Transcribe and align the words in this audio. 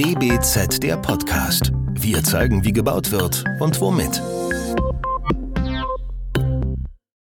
DBZ 0.00 0.82
der 0.82 0.96
Podcast. 0.96 1.72
Wir 1.92 2.24
zeigen, 2.24 2.64
wie 2.64 2.72
gebaut 2.72 3.10
wird 3.10 3.44
und 3.60 3.78
womit. 3.82 4.22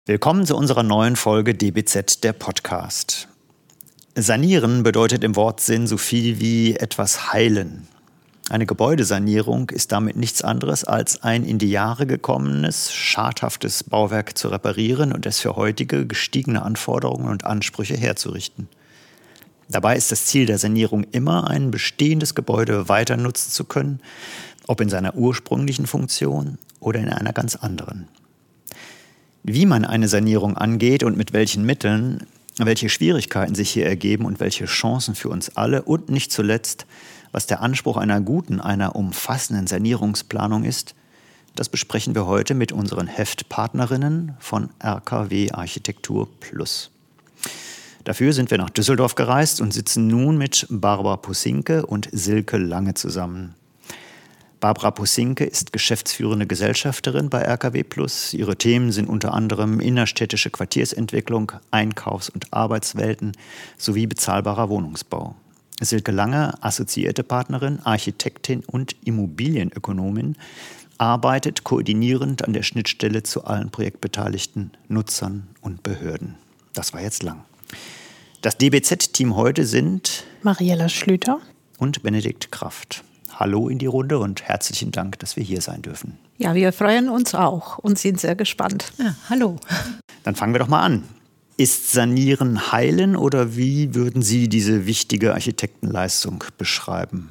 Willkommen 0.07 0.47
zu 0.47 0.57
unserer 0.57 0.85
neuen 0.85 1.17
Folge 1.17 1.55
DBZ 1.55 2.23
der 2.23 2.35
Podcast. 2.35 3.27
Sanieren 4.15 4.85
bedeutet 4.85 5.25
im 5.25 5.35
Wortsinn 5.35 5.89
so 5.89 5.97
viel 5.97 6.39
wie 6.39 6.77
etwas 6.77 7.33
heilen. 7.33 7.89
Eine 8.49 8.65
Gebäudesanierung 8.65 9.71
ist 9.71 9.91
damit 9.91 10.15
nichts 10.15 10.43
anderes 10.43 10.85
als 10.85 11.25
ein 11.25 11.43
in 11.43 11.59
die 11.59 11.73
Jahre 11.73 12.07
gekommenes, 12.07 12.95
schadhaftes 12.95 13.83
Bauwerk 13.83 14.39
zu 14.39 14.51
reparieren 14.51 15.13
und 15.13 15.27
es 15.27 15.41
für 15.41 15.57
heutige 15.57 16.07
gestiegene 16.07 16.63
Anforderungen 16.63 17.29
und 17.29 17.43
Ansprüche 17.45 17.97
herzurichten. 17.97 18.69
Dabei 19.69 19.97
ist 19.97 20.11
das 20.11 20.25
Ziel 20.25 20.47
der 20.47 20.59
Sanierung 20.59 21.05
immer, 21.13 21.49
ein 21.49 21.71
bestehendes 21.71 22.35
Gebäude 22.35 22.89
weiter 22.89 23.17
nutzen 23.17 23.51
zu 23.51 23.65
können, 23.65 24.01
ob 24.67 24.81
in 24.81 24.89
seiner 24.89 25.15
ursprünglichen 25.15 25.87
Funktion 25.87 26.59
oder 26.81 27.01
in 27.01 27.11
einer 27.11 27.33
ganz 27.33 27.57
anderen. 27.57 28.09
Wie 29.43 29.67
man 29.67 29.85
eine 29.85 30.09
Sanierung 30.09 30.57
angeht 30.57 31.03
und 31.03 31.17
mit 31.17 31.33
welchen 31.33 31.65
Mitteln, 31.65 32.27
welche 32.57 32.89
Schwierigkeiten 32.89 33.55
sich 33.55 33.71
hier 33.71 33.87
ergeben 33.87 34.25
und 34.25 34.41
welche 34.41 34.65
Chancen 34.65 35.15
für 35.15 35.29
uns 35.29 35.57
alle 35.57 35.83
und 35.83 36.09
nicht 36.09 36.33
zuletzt, 36.33 36.87
was 37.31 37.47
der 37.47 37.61
Anspruch 37.61 37.99
einer 37.99 38.21
guten, 38.21 38.61
einer 38.61 38.97
umfassenden 38.97 39.67
Sanierungsplanung 39.67 40.65
ist, 40.65 40.95
das 41.55 41.69
besprechen 41.69 42.15
wir 42.15 42.27
heute 42.27 42.55
mit 42.55 42.73
unseren 42.73 43.07
Heftpartnerinnen 43.07 44.35
von 44.39 44.71
RKW 44.83 45.51
Architektur 45.53 46.29
Plus. 46.41 46.91
Dafür 48.09 48.33
sind 48.33 48.51
wir 48.51 48.57
nach 48.57 48.71
Düsseldorf 48.71 49.17
gereist 49.17 49.61
und 49.61 49.75
sitzen 49.75 50.07
nun 50.07 50.39
mit 50.39 50.67
Barbara 50.71 51.19
Pusinke 51.19 51.85
und 51.85 52.09
Silke 52.11 52.57
Lange 52.57 52.95
zusammen. 52.95 53.55
Barbara 54.61 54.93
Pusinke 54.93 55.45
ist 55.45 55.75
geschäftsführende 55.75 56.47
Gesellschafterin 56.47 57.29
bei 57.29 57.43
RKW 57.43 57.83
Plus. 57.83 58.33
Ihre 58.33 58.57
Themen 58.57 58.93
sind 58.93 59.11
unter 59.11 59.35
anderem 59.35 59.79
innerstädtische 59.79 60.49
Quartiersentwicklung, 60.49 61.53
Einkaufs- 61.71 62.31
und 62.31 62.51
Arbeitswelten 62.51 63.33
sowie 63.77 64.07
bezahlbarer 64.07 64.71
Wohnungsbau. 64.71 65.35
Silke 65.79 66.11
Lange, 66.11 66.55
assoziierte 66.63 67.25
Partnerin, 67.25 67.81
Architektin 67.85 68.63
und 68.67 68.97
Immobilienökonomin, 69.05 70.37
arbeitet 70.97 71.63
koordinierend 71.63 72.43
an 72.43 72.55
der 72.55 72.63
Schnittstelle 72.63 73.23
zu 73.23 73.45
allen 73.45 73.69
Projektbeteiligten, 73.69 74.71
Nutzern 74.89 75.49
und 75.61 75.83
Behörden. 75.83 76.37
Das 76.73 76.95
war 76.95 77.03
jetzt 77.03 77.23
lang. 77.23 77.45
Das 78.41 78.57
DBZ-Team 78.57 79.37
heute 79.37 79.65
sind 79.65 80.25
Mariella 80.43 80.89
Schlüter 80.89 81.41
und 81.79 82.03
Benedikt 82.03 82.53
Kraft. 82.53 83.03
Hallo 83.35 83.69
in 83.69 83.79
die 83.79 83.87
Runde 83.87 84.19
und 84.19 84.43
herzlichen 84.43 84.93
Dank, 84.93 85.19
dass 85.19 85.37
wir 85.37 85.43
hier 85.43 85.61
sein 85.61 85.83
dürfen. 85.83 86.19
Ja, 86.39 86.55
wir 86.55 86.73
freuen 86.73 87.09
uns 87.09 87.35
auch 87.35 87.79
und 87.79 87.99
sind 87.99 88.21
sehr 88.21 88.35
gespannt. 88.35 88.93
Ja, 88.99 89.15
hallo. 89.29 89.57
Dann 90.25 90.35
fangen 90.35 90.55
wir 90.55 90.59
doch 90.59 90.69
mal 90.69 90.83
an. 90.83 91.05
Ist 91.57 91.91
Sanieren 91.91 92.71
heilen 92.71 93.17
oder 93.17 93.57
wie 93.57 93.95
würden 93.95 94.23
Sie 94.23 94.49
diese 94.49 94.87
wichtige 94.87 95.35
Architektenleistung 95.35 96.45
beschreiben? 96.57 97.31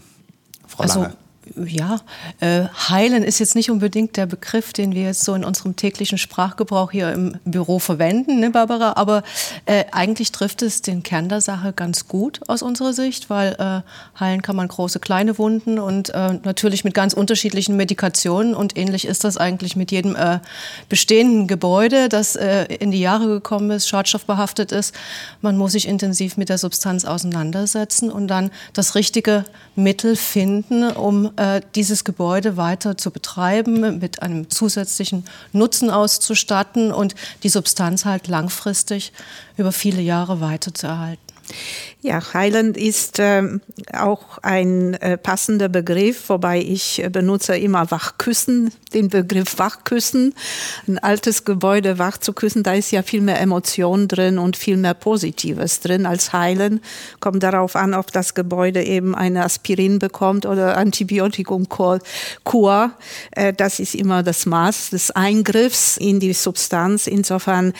Frau 0.67 0.83
also, 0.83 1.01
Lange 1.03 1.17
ja, 1.55 1.99
äh, 2.39 2.65
heilen 2.89 3.23
ist 3.23 3.39
jetzt 3.39 3.55
nicht 3.55 3.71
unbedingt 3.71 4.17
der 4.17 4.25
Begriff, 4.25 4.73
den 4.73 4.93
wir 4.93 5.03
jetzt 5.03 5.23
so 5.23 5.33
in 5.33 5.43
unserem 5.43 5.75
täglichen 5.75 6.17
Sprachgebrauch 6.17 6.91
hier 6.91 7.11
im 7.11 7.37
Büro 7.45 7.79
verwenden, 7.79 8.39
ne, 8.39 8.49
Barbara? 8.49 8.93
Aber 8.95 9.23
äh, 9.65 9.85
eigentlich 9.91 10.31
trifft 10.31 10.61
es 10.61 10.81
den 10.81 11.03
Kern 11.03 11.29
der 11.29 11.41
Sache 11.41 11.73
ganz 11.73 12.07
gut 12.07 12.41
aus 12.47 12.61
unserer 12.61 12.93
Sicht, 12.93 13.29
weil 13.29 13.55
äh, 13.59 14.19
heilen 14.19 14.41
kann 14.41 14.55
man 14.55 14.67
große, 14.67 14.99
kleine 14.99 15.37
Wunden 15.37 15.79
und 15.79 16.09
äh, 16.09 16.33
natürlich 16.43 16.83
mit 16.83 16.93
ganz 16.93 17.13
unterschiedlichen 17.13 17.75
Medikationen. 17.77 18.55
Und 18.55 18.77
ähnlich 18.77 19.07
ist 19.07 19.23
das 19.23 19.37
eigentlich 19.37 19.75
mit 19.75 19.91
jedem 19.91 20.15
äh, 20.15 20.39
bestehenden 20.89 21.47
Gebäude, 21.47 22.09
das 22.09 22.35
äh, 22.35 22.65
in 22.65 22.91
die 22.91 23.01
Jahre 23.01 23.27
gekommen 23.27 23.71
ist, 23.71 23.87
schadstoffbehaftet 23.87 24.71
ist. 24.71 24.93
Man 25.41 25.57
muss 25.57 25.73
sich 25.73 25.87
intensiv 25.87 26.37
mit 26.37 26.49
der 26.49 26.57
Substanz 26.57 27.05
auseinandersetzen 27.05 28.11
und 28.11 28.27
dann 28.27 28.51
das 28.73 28.95
richtige 28.95 29.45
Mittel 29.75 30.15
finden, 30.15 30.91
um 30.91 31.31
äh, 31.37 31.61
dieses 31.75 32.03
Gebäude 32.03 32.57
weiter 32.57 32.97
zu 32.97 33.11
betreiben, 33.11 33.99
mit 33.99 34.21
einem 34.21 34.49
zusätzlichen 34.49 35.25
Nutzen 35.53 35.89
auszustatten 35.89 36.91
und 36.91 37.15
die 37.43 37.49
Substanz 37.49 38.05
halt 38.05 38.27
langfristig 38.27 39.13
über 39.55 39.71
viele 39.71 40.01
Jahre 40.01 40.41
weiter 40.41 40.73
zu 40.73 40.87
erhalten. 40.87 41.26
Ja, 42.01 42.21
heilend 42.33 42.77
ist 42.77 43.17
äh, 43.17 43.41
auch 43.91 44.37
ein 44.43 44.93
äh, 44.95 45.17
passender 45.17 45.67
Begriff, 45.67 46.29
wobei 46.29 46.59
ich 46.59 47.03
äh, 47.03 47.09
benutze 47.09 47.57
immer 47.57 47.89
wachküssen, 47.89 48.71
den 48.93 49.09
Begriff 49.09 49.57
wachküssen. 49.57 50.35
Ein 50.87 50.99
altes 50.99 51.43
Gebäude 51.43 51.97
wach 51.97 52.17
zu 52.17 52.33
küssen, 52.33 52.61
da 52.61 52.73
ist 52.73 52.91
ja 52.91 53.01
viel 53.01 53.21
mehr 53.21 53.41
Emotion 53.41 54.07
drin 54.07 54.37
und 54.37 54.57
viel 54.57 54.77
mehr 54.77 54.93
Positives 54.93 55.79
drin 55.79 56.05
als 56.05 56.33
heilen. 56.33 56.81
Kommt 57.19 57.41
darauf 57.41 57.75
an, 57.75 57.95
ob 57.95 58.11
das 58.11 58.35
Gebäude 58.35 58.83
eben 58.83 59.15
eine 59.15 59.43
Aspirin 59.43 59.97
bekommt 59.97 60.45
oder 60.45 60.77
Antibiotikumkur. 60.77 61.99
Äh, 63.31 63.53
das 63.53 63.79
ist 63.79 63.95
immer 63.95 64.21
das 64.21 64.45
Maß 64.45 64.91
des 64.91 65.11
Eingriffs 65.11 65.97
in 65.97 66.19
die 66.19 66.33
Substanz. 66.33 67.07
Insofern 67.07 67.73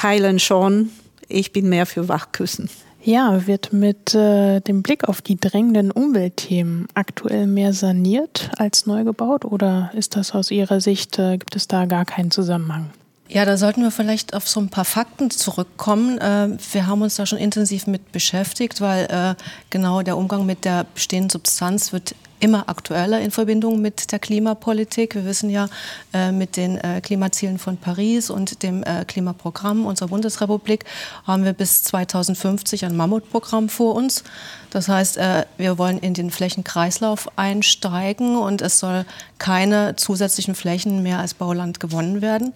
heilen 0.00 0.38
schon. 0.38 0.90
Ich 1.28 1.52
bin 1.52 1.68
mehr 1.68 1.86
für 1.86 2.08
Wachküssen. 2.08 2.70
Ja, 3.06 3.46
wird 3.46 3.72
mit 3.72 4.16
äh, 4.16 4.58
dem 4.58 4.82
Blick 4.82 5.08
auf 5.08 5.22
die 5.22 5.36
drängenden 5.36 5.92
Umweltthemen 5.92 6.88
aktuell 6.94 7.46
mehr 7.46 7.72
saniert 7.72 8.50
als 8.58 8.86
neu 8.86 9.04
gebaut 9.04 9.44
oder 9.44 9.92
ist 9.94 10.16
das 10.16 10.32
aus 10.32 10.50
Ihrer 10.50 10.80
Sicht, 10.80 11.16
äh, 11.20 11.38
gibt 11.38 11.54
es 11.54 11.68
da 11.68 11.84
gar 11.84 12.04
keinen 12.04 12.32
Zusammenhang? 12.32 12.90
Ja, 13.28 13.44
da 13.44 13.58
sollten 13.58 13.82
wir 13.82 13.92
vielleicht 13.92 14.34
auf 14.34 14.48
so 14.48 14.58
ein 14.58 14.70
paar 14.70 14.84
Fakten 14.84 15.30
zurückkommen. 15.30 16.18
Äh, 16.18 16.58
wir 16.72 16.88
haben 16.88 17.00
uns 17.00 17.14
da 17.14 17.26
schon 17.26 17.38
intensiv 17.38 17.86
mit 17.86 18.10
beschäftigt, 18.10 18.80
weil 18.80 19.04
äh, 19.04 19.40
genau 19.70 20.02
der 20.02 20.16
Umgang 20.16 20.44
mit 20.44 20.64
der 20.64 20.84
bestehenden 20.92 21.30
Substanz 21.30 21.92
wird 21.92 22.16
immer 22.40 22.68
aktueller 22.68 23.20
in 23.20 23.30
Verbindung 23.30 23.80
mit 23.80 24.12
der 24.12 24.18
Klimapolitik. 24.18 25.14
Wir 25.14 25.24
wissen 25.24 25.50
ja 25.50 25.68
äh, 26.12 26.32
mit 26.32 26.56
den 26.56 26.78
äh, 26.78 27.00
Klimazielen 27.00 27.58
von 27.58 27.76
Paris 27.76 28.30
und 28.30 28.62
dem 28.62 28.82
äh, 28.82 29.04
Klimaprogramm 29.06 29.86
unserer 29.86 30.08
Bundesrepublik 30.08 30.84
haben 31.26 31.44
wir 31.44 31.52
bis 31.52 31.84
2050 31.84 32.84
ein 32.84 32.96
Mammutprogramm 32.96 33.68
vor 33.68 33.94
uns. 33.94 34.24
Das 34.70 34.88
heißt, 34.88 35.18
wir 35.56 35.78
wollen 35.78 35.96
in 35.98 36.12
den 36.12 36.30
Flächenkreislauf 36.30 37.30
einsteigen 37.36 38.36
und 38.36 38.60
es 38.60 38.78
soll 38.78 39.06
keine 39.38 39.96
zusätzlichen 39.96 40.54
Flächen 40.54 41.02
mehr 41.02 41.18
als 41.18 41.32
Bauland 41.32 41.80
gewonnen 41.80 42.20
werden. 42.20 42.52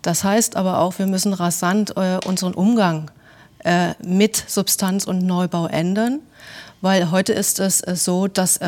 Das 0.00 0.24
heißt 0.24 0.56
aber 0.56 0.78
auch, 0.78 0.98
wir 0.98 1.06
müssen 1.06 1.34
rasant 1.34 1.94
unseren 2.24 2.54
Umgang 2.54 3.10
mit 4.02 4.42
Substanz 4.46 5.04
und 5.04 5.26
Neubau 5.26 5.66
ändern 5.66 6.20
weil 6.82 7.12
heute 7.12 7.32
ist 7.32 7.60
es 7.60 7.78
so, 7.78 8.26
dass 8.26 8.58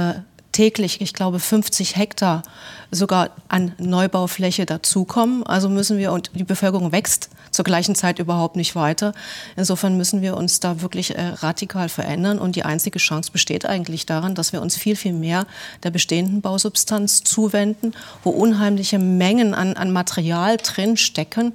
täglich, 0.54 1.00
ich 1.00 1.12
glaube, 1.12 1.40
50 1.40 1.96
Hektar 1.96 2.42
sogar 2.90 3.30
an 3.48 3.72
Neubaufläche 3.78 4.66
dazukommen. 4.66 5.44
Also 5.44 5.68
müssen 5.68 5.98
wir, 5.98 6.12
und 6.12 6.30
die 6.34 6.44
Bevölkerung 6.44 6.92
wächst 6.92 7.28
zur 7.50 7.64
gleichen 7.64 7.94
Zeit 7.94 8.18
überhaupt 8.18 8.56
nicht 8.56 8.74
weiter. 8.74 9.12
Insofern 9.56 9.96
müssen 9.96 10.22
wir 10.22 10.36
uns 10.36 10.60
da 10.60 10.80
wirklich 10.80 11.16
äh, 11.16 11.22
radikal 11.40 11.88
verändern. 11.88 12.38
Und 12.38 12.56
die 12.56 12.64
einzige 12.64 12.98
Chance 12.98 13.30
besteht 13.32 13.66
eigentlich 13.66 14.06
daran, 14.06 14.34
dass 14.34 14.52
wir 14.52 14.60
uns 14.60 14.76
viel, 14.76 14.96
viel 14.96 15.12
mehr 15.12 15.46
der 15.82 15.90
bestehenden 15.90 16.40
Bausubstanz 16.40 17.22
zuwenden, 17.22 17.94
wo 18.22 18.30
unheimliche 18.30 18.98
Mengen 18.98 19.54
an, 19.54 19.74
an 19.74 19.92
Material 19.92 20.56
drinstecken 20.56 21.54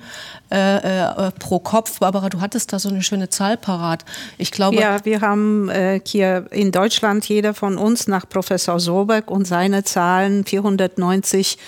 äh, 0.51 0.77
äh, 0.77 1.31
pro 1.37 1.59
Kopf. 1.59 1.99
Barbara, 1.99 2.29
du 2.29 2.41
hattest 2.41 2.73
da 2.73 2.79
so 2.79 2.89
eine 2.89 3.03
schöne 3.03 3.29
Zahl 3.29 3.57
parat. 3.57 4.05
Ich 4.37 4.51
glaube. 4.51 4.77
Ja, 4.77 5.03
wir 5.05 5.21
haben 5.21 5.69
äh, 5.69 5.99
hier 6.05 6.47
in 6.51 6.71
Deutschland 6.71 7.27
jeder 7.27 7.53
von 7.53 7.77
uns 7.77 8.07
nach 8.07 8.27
Professor 8.27 8.79
Sobeck 8.89 9.29
und 9.29 9.45
seine 9.45 9.83
Zahlen 9.83 10.45
490 10.45 11.59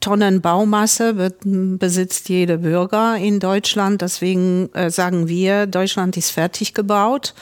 Tonnen 0.00 0.40
Baumasse 0.40 1.32
besitzt 1.44 2.28
jeder 2.28 2.58
Bürger 2.58 3.16
in 3.16 3.40
Deutschland. 3.40 4.02
Deswegen 4.02 4.68
äh, 4.74 4.90
sagen 4.90 5.28
wir, 5.28 5.66
Deutschland 5.66 6.16
ist 6.16 6.30
fertig 6.30 6.74
gebaut. 6.74 7.34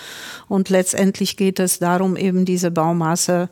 Und 0.48 0.68
letztendlich 0.68 1.36
geht 1.36 1.58
es 1.58 1.78
darum, 1.78 2.16
eben 2.16 2.44
diese 2.44 2.70
Baumasse, 2.70 3.48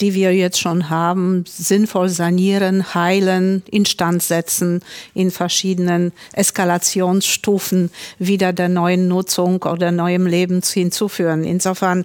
die 0.00 0.14
wir 0.14 0.34
jetzt 0.34 0.58
schon 0.58 0.90
haben, 0.90 1.44
sinnvoll 1.46 2.08
sanieren, 2.08 2.94
heilen, 2.94 3.62
instand 3.70 4.22
setzen, 4.22 4.82
in 5.14 5.30
verschiedenen 5.30 6.12
Eskalationsstufen 6.32 7.90
wieder 8.18 8.52
der 8.52 8.68
neuen 8.68 9.06
Nutzung 9.06 9.62
oder 9.62 9.92
neuem 9.92 10.26
Leben 10.26 10.60
hinzuführen. 10.62 11.44
Insofern, 11.44 12.04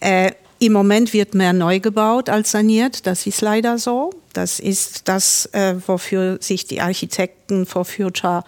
äh, 0.00 0.32
im 0.62 0.74
Moment 0.74 1.12
wird 1.12 1.34
mehr 1.34 1.52
neu 1.52 1.80
gebaut 1.80 2.28
als 2.28 2.52
saniert, 2.52 3.08
das 3.08 3.26
ist 3.26 3.40
leider 3.40 3.78
so. 3.78 4.10
Das 4.32 4.60
ist 4.60 5.08
das, 5.08 5.46
äh, 5.46 5.74
wofür 5.86 6.38
sich 6.40 6.66
die 6.66 6.80
Architekten 6.80 7.66
for 7.66 7.84
Future 7.84 8.44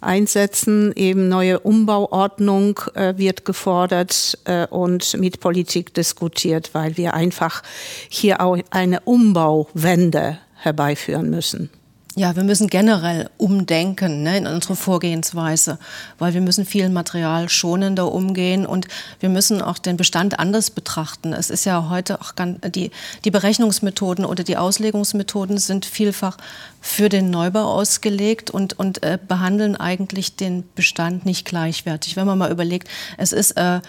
einsetzen. 0.00 0.92
Eben 0.96 1.28
neue 1.28 1.60
Umbauordnung 1.60 2.80
äh, 2.94 3.12
wird 3.18 3.44
gefordert 3.44 4.38
äh, 4.44 4.66
und 4.68 5.18
mit 5.18 5.40
Politik 5.40 5.92
diskutiert, 5.92 6.70
weil 6.72 6.96
wir 6.96 7.12
einfach 7.12 7.62
hier 8.08 8.40
auch 8.40 8.56
eine 8.70 9.00
Umbauwende 9.00 10.38
herbeiführen 10.54 11.28
müssen. 11.28 11.68
Ja, 12.16 12.34
wir 12.34 12.42
müssen 12.42 12.66
generell 12.66 13.30
umdenken 13.38 14.24
ne, 14.24 14.38
in 14.38 14.46
unserer 14.48 14.74
Vorgehensweise, 14.74 15.78
weil 16.18 16.34
wir 16.34 16.40
müssen 16.40 16.66
viel 16.66 16.88
Material 16.88 17.48
schonender 17.48 18.10
umgehen 18.10 18.66
und 18.66 18.88
wir 19.20 19.28
müssen 19.28 19.62
auch 19.62 19.78
den 19.78 19.96
Bestand 19.96 20.40
anders 20.40 20.70
betrachten. 20.70 21.32
Es 21.32 21.50
ist 21.50 21.66
ja 21.66 21.88
heute 21.88 22.20
auch 22.20 22.34
ganz, 22.34 22.58
die, 22.74 22.90
die 23.24 23.30
Berechnungsmethoden 23.30 24.24
oder 24.24 24.42
die 24.42 24.56
Auslegungsmethoden 24.56 25.58
sind 25.58 25.86
vielfach 25.86 26.36
für 26.80 27.08
den 27.08 27.30
Neubau 27.30 27.62
ausgelegt 27.62 28.50
und, 28.50 28.76
und 28.76 29.04
äh, 29.04 29.16
behandeln 29.28 29.76
eigentlich 29.76 30.34
den 30.34 30.64
Bestand 30.74 31.26
nicht 31.26 31.44
gleichwertig. 31.46 32.16
Wenn 32.16 32.26
man 32.26 32.38
mal 32.38 32.50
überlegt, 32.50 32.88
es 33.18 33.32
ist 33.32 33.52
äh, 33.52 33.80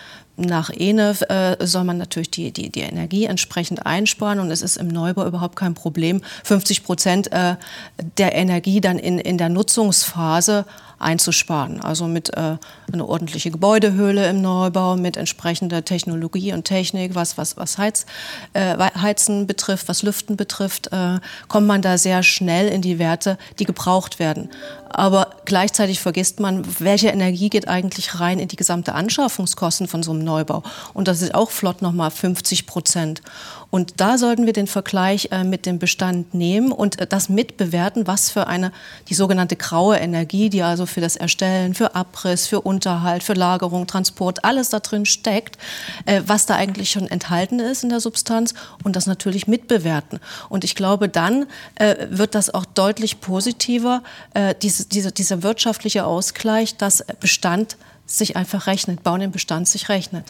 nach 0.41 0.69
ENE 0.69 1.15
äh, 1.29 1.65
soll 1.65 1.83
man 1.83 1.97
natürlich 1.97 2.31
die, 2.31 2.51
die, 2.51 2.69
die 2.69 2.81
Energie 2.81 3.25
entsprechend 3.25 3.85
einsparen. 3.85 4.39
Und 4.39 4.51
es 4.51 4.61
ist 4.61 4.77
im 4.77 4.87
Neubau 4.87 5.25
überhaupt 5.25 5.55
kein 5.55 5.73
Problem, 5.73 6.21
50 6.43 6.83
Prozent 6.83 7.31
äh, 7.31 7.55
der 8.17 8.35
Energie 8.35 8.81
dann 8.81 8.99
in, 8.99 9.19
in 9.19 9.37
der 9.37 9.49
Nutzungsphase 9.49 10.65
einzusparen. 11.01 11.81
Also 11.81 12.07
mit 12.07 12.35
äh, 12.35 12.57
einer 12.91 13.07
ordentlichen 13.07 13.51
Gebäudehöhle 13.51 14.29
im 14.29 14.41
Neubau, 14.41 14.95
mit 14.95 15.17
entsprechender 15.17 15.83
Technologie 15.83 16.53
und 16.53 16.65
Technik, 16.65 17.15
was, 17.15 17.37
was, 17.37 17.57
was 17.57 17.77
Heiz, 17.77 18.05
äh, 18.53 18.77
Heizen 18.77 19.47
betrifft, 19.47 19.87
was 19.87 20.03
Lüften 20.03 20.37
betrifft, 20.37 20.91
äh, 20.91 21.19
kommt 21.47 21.67
man 21.67 21.81
da 21.81 21.97
sehr 21.97 22.23
schnell 22.23 22.67
in 22.67 22.81
die 22.81 22.99
Werte, 22.99 23.37
die 23.59 23.65
gebraucht 23.65 24.19
werden. 24.19 24.49
Aber 24.89 25.35
gleichzeitig 25.45 26.01
vergisst 26.01 26.39
man, 26.39 26.65
welche 26.79 27.09
Energie 27.09 27.49
geht 27.49 27.67
eigentlich 27.67 28.19
rein 28.19 28.39
in 28.39 28.49
die 28.49 28.57
gesamte 28.57 28.93
Anschaffungskosten 28.93 29.87
von 29.87 30.03
so 30.03 30.11
einem 30.11 30.23
Neubau. 30.23 30.63
Und 30.93 31.07
das 31.07 31.21
ist 31.21 31.33
auch 31.33 31.49
flott 31.49 31.81
nochmal 31.81 32.11
50 32.11 32.67
Prozent. 32.67 33.21
Und 33.71 34.01
da 34.01 34.17
sollten 34.17 34.45
wir 34.45 34.53
den 34.53 34.67
Vergleich 34.67 35.29
äh, 35.31 35.43
mit 35.43 35.65
dem 35.65 35.79
Bestand 35.79 36.33
nehmen 36.33 36.71
und 36.71 36.99
äh, 36.99 37.07
das 37.07 37.29
mitbewerten, 37.29 38.05
was 38.05 38.29
für 38.29 38.47
eine, 38.47 38.71
die 39.07 39.13
sogenannte 39.13 39.55
graue 39.55 39.97
Energie, 39.97 40.49
die 40.49 40.61
also 40.61 40.85
für 40.85 41.01
das 41.01 41.15
Erstellen, 41.15 41.73
für 41.73 41.95
Abriss, 41.95 42.47
für 42.47 42.61
Unterhalt, 42.61 43.23
für 43.23 43.33
Lagerung, 43.33 43.87
Transport, 43.87 44.43
alles 44.43 44.69
da 44.69 44.81
drin 44.81 45.05
steckt, 45.05 45.57
äh, 46.05 46.21
was 46.27 46.45
da 46.45 46.55
eigentlich 46.55 46.91
schon 46.91 47.07
enthalten 47.07 47.59
ist 47.59 47.83
in 47.83 47.89
der 47.89 48.01
Substanz 48.01 48.53
und 48.83 48.95
das 48.97 49.07
natürlich 49.07 49.47
mitbewerten. 49.47 50.19
Und 50.49 50.65
ich 50.65 50.75
glaube, 50.75 51.07
dann 51.07 51.47
äh, 51.75 52.07
wird 52.09 52.35
das 52.35 52.53
auch 52.53 52.65
deutlich 52.65 53.21
positiver, 53.21 54.03
äh, 54.33 54.53
diese, 54.61 54.85
diese, 54.85 55.13
dieser 55.13 55.43
wirtschaftliche 55.43 56.05
Ausgleich, 56.05 56.75
dass 56.75 57.05
Bestand 57.21 57.77
sich 58.05 58.35
einfach 58.35 58.67
rechnet, 58.67 59.03
Bauen 59.03 59.21
im 59.21 59.31
Bestand 59.31 59.67
sich 59.67 59.89
rechnet. 59.89 60.25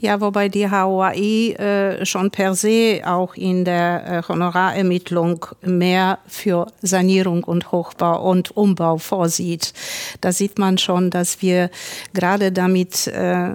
Ja, 0.00 0.20
wobei 0.20 0.48
die 0.48 0.68
HOAI 0.68 1.52
äh, 1.52 2.04
schon 2.04 2.30
per 2.30 2.54
se 2.54 3.00
auch 3.06 3.36
in 3.36 3.64
der 3.64 4.04
äh, 4.06 4.22
Honorarermittlung 4.28 5.46
mehr 5.62 6.18
für 6.26 6.66
Sanierung 6.82 7.44
und 7.44 7.70
Hochbau 7.70 8.28
und 8.28 8.56
Umbau 8.56 8.98
vorsieht. 8.98 9.72
Da 10.20 10.32
sieht 10.32 10.58
man 10.58 10.78
schon, 10.78 11.10
dass 11.10 11.42
wir 11.42 11.70
gerade 12.12 12.50
damit 12.50 13.06
äh, 13.06 13.50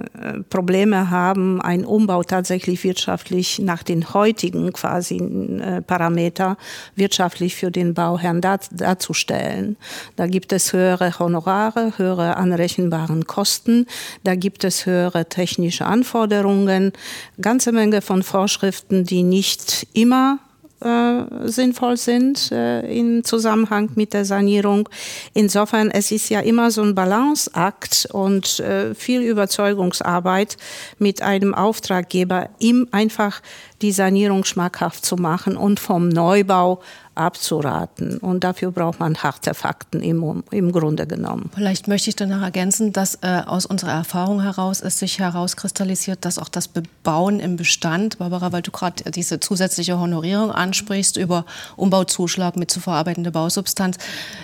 Probleme 0.48 1.10
haben, 1.10 1.60
einen 1.60 1.84
Umbau 1.84 2.22
tatsächlich 2.22 2.82
wirtschaftlich 2.84 3.58
nach 3.58 3.82
den 3.82 4.14
heutigen 4.14 4.72
quasi 4.72 5.18
äh, 5.18 5.82
Parameter 5.82 6.56
wirtschaftlich 6.96 7.54
für 7.54 7.70
den 7.70 7.92
Bauherrn 7.92 8.40
dar 8.40 8.60
darzustellen. 8.70 9.76
Da 10.16 10.26
gibt 10.26 10.52
es 10.52 10.72
höhere 10.72 11.18
Honorare, 11.18 11.92
höhere 11.98 12.38
anrechenbaren 12.38 13.26
Kosten, 13.26 13.86
da 14.24 14.34
gibt 14.34 14.64
es 14.64 14.86
höhere 14.86 15.26
technische 15.26 15.84
Anforderungen 15.86 16.29
Anforderungen, 16.30 16.92
ganze 17.40 17.72
Menge 17.72 18.02
von 18.02 18.22
Vorschriften, 18.22 19.04
die 19.04 19.22
nicht 19.22 19.86
immer 19.92 20.38
äh, 20.80 21.22
sinnvoll 21.44 21.96
sind 21.96 22.52
äh, 22.52 22.80
im 22.82 23.24
Zusammenhang 23.24 23.90
mit 23.96 24.12
der 24.12 24.24
Sanierung. 24.24 24.88
Insofern, 25.34 25.90
es 25.90 26.12
ist 26.12 26.30
ja 26.30 26.40
immer 26.40 26.70
so 26.70 26.82
ein 26.82 26.94
Balanceakt 26.94 28.08
und 28.12 28.60
äh, 28.60 28.94
viel 28.94 29.22
Überzeugungsarbeit 29.22 30.56
mit 30.98 31.20
einem 31.20 31.52
Auftraggeber, 31.54 32.48
ihm 32.60 32.86
einfach 32.92 33.42
die 33.82 33.92
Sanierung 33.92 34.44
schmackhaft 34.44 35.04
zu 35.04 35.16
machen 35.16 35.56
und 35.56 35.80
vom 35.80 36.08
Neubau 36.08 36.80
abzuraten. 37.20 38.18
Und 38.18 38.44
dafür 38.44 38.72
braucht 38.72 39.00
man 39.00 39.16
harte 39.16 39.54
Fakten 39.54 40.00
im, 40.00 40.42
im 40.50 40.72
Grunde 40.72 41.06
genommen. 41.06 41.50
Vielleicht 41.54 41.88
möchte 41.88 42.10
ich 42.10 42.16
danach 42.16 42.42
ergänzen, 42.42 42.92
dass 42.92 43.16
äh, 43.22 43.42
aus 43.46 43.66
unserer 43.66 43.92
Erfahrung 43.92 44.42
heraus 44.42 44.80
es 44.80 44.98
sich 44.98 45.18
herauskristallisiert, 45.18 46.24
dass 46.24 46.38
auch 46.38 46.48
das 46.48 46.68
Bebauen 46.68 47.40
im 47.40 47.56
Bestand, 47.56 48.18
Barbara, 48.18 48.52
weil 48.52 48.62
du 48.62 48.70
gerade 48.70 49.10
diese 49.10 49.40
zusätzliche 49.40 49.98
Honorierung 49.98 50.50
ansprichst 50.50 51.16
über 51.16 51.44
Umbauzuschlag 51.76 52.56
mit 52.56 52.70
zu 52.70 52.80
verarbeitender 52.80 53.30
Bausubstanz, 53.30 53.98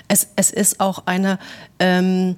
es, 0.09 0.29
es 0.37 0.51
ist 0.51 0.81
auch 0.81 1.03
eine 1.07 1.39
ähm, 1.79 2.37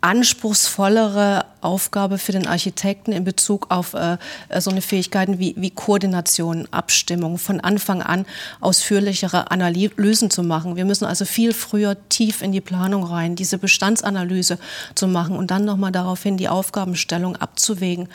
anspruchsvollere 0.00 1.44
Aufgabe 1.60 2.18
für 2.18 2.32
den 2.32 2.46
Architekten 2.46 3.12
in 3.12 3.24
Bezug 3.24 3.66
auf 3.70 3.94
äh, 3.94 4.16
so 4.58 4.70
eine 4.70 4.80
Fähigkeiten 4.80 5.38
wie, 5.38 5.54
wie 5.58 5.70
Koordination, 5.70 6.66
Abstimmung, 6.70 7.38
von 7.38 7.60
Anfang 7.60 8.02
an 8.02 8.24
ausführlichere 8.60 9.50
Analysen 9.50 10.30
zu 10.30 10.42
machen. 10.42 10.76
Wir 10.76 10.84
müssen 10.84 11.04
also 11.04 11.24
viel 11.24 11.52
früher 11.52 11.96
tief 12.08 12.42
in 12.42 12.52
die 12.52 12.60
Planung 12.60 13.04
rein, 13.04 13.36
diese 13.36 13.58
Bestandsanalyse 13.58 14.58
zu 14.94 15.06
machen 15.06 15.36
und 15.36 15.50
dann 15.50 15.64
nochmal 15.64 15.92
daraufhin 15.92 16.36
die 16.36 16.48
Aufgabenstellung 16.48 17.36
abzuwägen. 17.36 18.08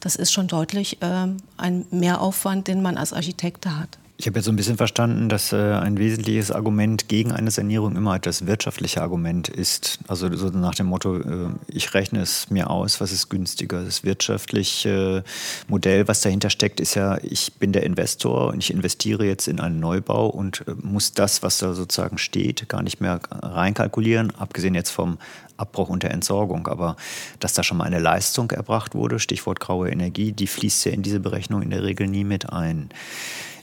Das 0.00 0.16
ist 0.16 0.32
schon 0.32 0.46
deutlich 0.46 1.00
äh, 1.02 1.28
ein 1.56 1.86
Mehraufwand, 1.90 2.68
den 2.68 2.82
man 2.82 2.96
als 2.96 3.12
Architekt 3.12 3.66
hat. 3.66 3.98
Ich 4.20 4.26
habe 4.26 4.38
jetzt 4.38 4.44
so 4.44 4.52
ein 4.52 4.56
bisschen 4.56 4.76
verstanden, 4.76 5.30
dass 5.30 5.50
äh, 5.50 5.56
ein 5.56 5.96
wesentliches 5.96 6.50
Argument 6.50 7.08
gegen 7.08 7.32
eine 7.32 7.50
Sanierung 7.50 7.96
immer 7.96 8.18
das 8.18 8.44
wirtschaftliche 8.44 9.00
Argument 9.00 9.48
ist. 9.48 9.98
Also 10.08 10.30
so 10.36 10.48
nach 10.48 10.74
dem 10.74 10.88
Motto, 10.88 11.16
äh, 11.16 11.48
ich 11.68 11.94
rechne 11.94 12.20
es 12.20 12.50
mir 12.50 12.68
aus, 12.68 13.00
was 13.00 13.12
ist 13.12 13.30
günstiger. 13.30 13.82
Das 13.82 14.04
wirtschaftliche 14.04 15.24
äh, 15.24 15.68
Modell, 15.68 16.06
was 16.06 16.20
dahinter 16.20 16.50
steckt, 16.50 16.80
ist 16.80 16.96
ja, 16.96 17.16
ich 17.22 17.54
bin 17.54 17.72
der 17.72 17.84
Investor 17.84 18.48
und 18.48 18.58
ich 18.58 18.70
investiere 18.70 19.24
jetzt 19.24 19.48
in 19.48 19.58
einen 19.58 19.80
Neubau 19.80 20.26
und 20.26 20.68
äh, 20.68 20.74
muss 20.82 21.14
das, 21.14 21.42
was 21.42 21.56
da 21.56 21.72
sozusagen 21.72 22.18
steht, 22.18 22.68
gar 22.68 22.82
nicht 22.82 23.00
mehr 23.00 23.20
reinkalkulieren, 23.30 24.36
abgesehen 24.36 24.74
jetzt 24.74 24.90
vom 24.90 25.16
Abbruch 25.56 25.88
und 25.88 26.02
der 26.02 26.10
Entsorgung. 26.10 26.66
Aber 26.66 26.96
dass 27.38 27.54
da 27.54 27.62
schon 27.62 27.78
mal 27.78 27.84
eine 27.84 28.00
Leistung 28.00 28.50
erbracht 28.50 28.94
wurde, 28.94 29.18
Stichwort 29.18 29.60
graue 29.60 29.88
Energie, 29.88 30.32
die 30.32 30.46
fließt 30.46 30.84
ja 30.84 30.92
in 30.92 31.00
diese 31.00 31.20
Berechnung 31.20 31.62
in 31.62 31.70
der 31.70 31.84
Regel 31.84 32.06
nie 32.06 32.24
mit 32.24 32.52
ein. 32.52 32.90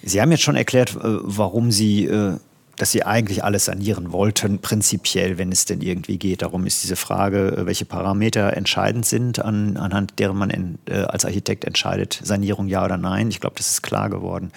Sie 0.04 0.22
haben 0.22 0.32
jetzt 0.32 0.44
schon 0.44 0.56
erklärt, 0.56 0.96
äh, 0.96 1.00
warum 1.02 1.72
Sie 1.72 2.06
äh, 2.06 2.38
dass 2.78 2.92
sie 2.92 3.04
eigentlich 3.04 3.44
alles 3.44 3.66
sanieren 3.66 4.12
wollten, 4.12 4.60
prinzipiell, 4.60 5.38
wenn 5.38 5.52
es 5.52 5.66
denn 5.66 5.82
irgendwie 5.82 6.18
geht. 6.18 6.44
Darum 6.44 6.66
ist 6.66 6.84
diese 6.84 6.96
Frage, 6.96 7.58
äh, 7.58 7.66
welche 7.66 7.86
Parameter 7.86 8.56
entscheidend 8.56 9.06
sind, 9.06 9.40
an, 9.40 9.78
anhand 9.78 10.20
deren 10.20 10.38
man 10.38 10.50
in, 10.52 10.78
äh, 10.88 11.00
als 11.00 11.26
Architekt 11.26 11.66
entscheidet, 11.66 12.20
Sanierung 12.24 12.68
ja 12.68 12.86
oder 12.86 12.98
nein. 12.98 13.30
Ich 13.30 13.40
glaube, 13.40 13.56
das 13.58 13.72
ist 13.72 13.82
klar 13.82 14.10
geworden. 14.10 14.52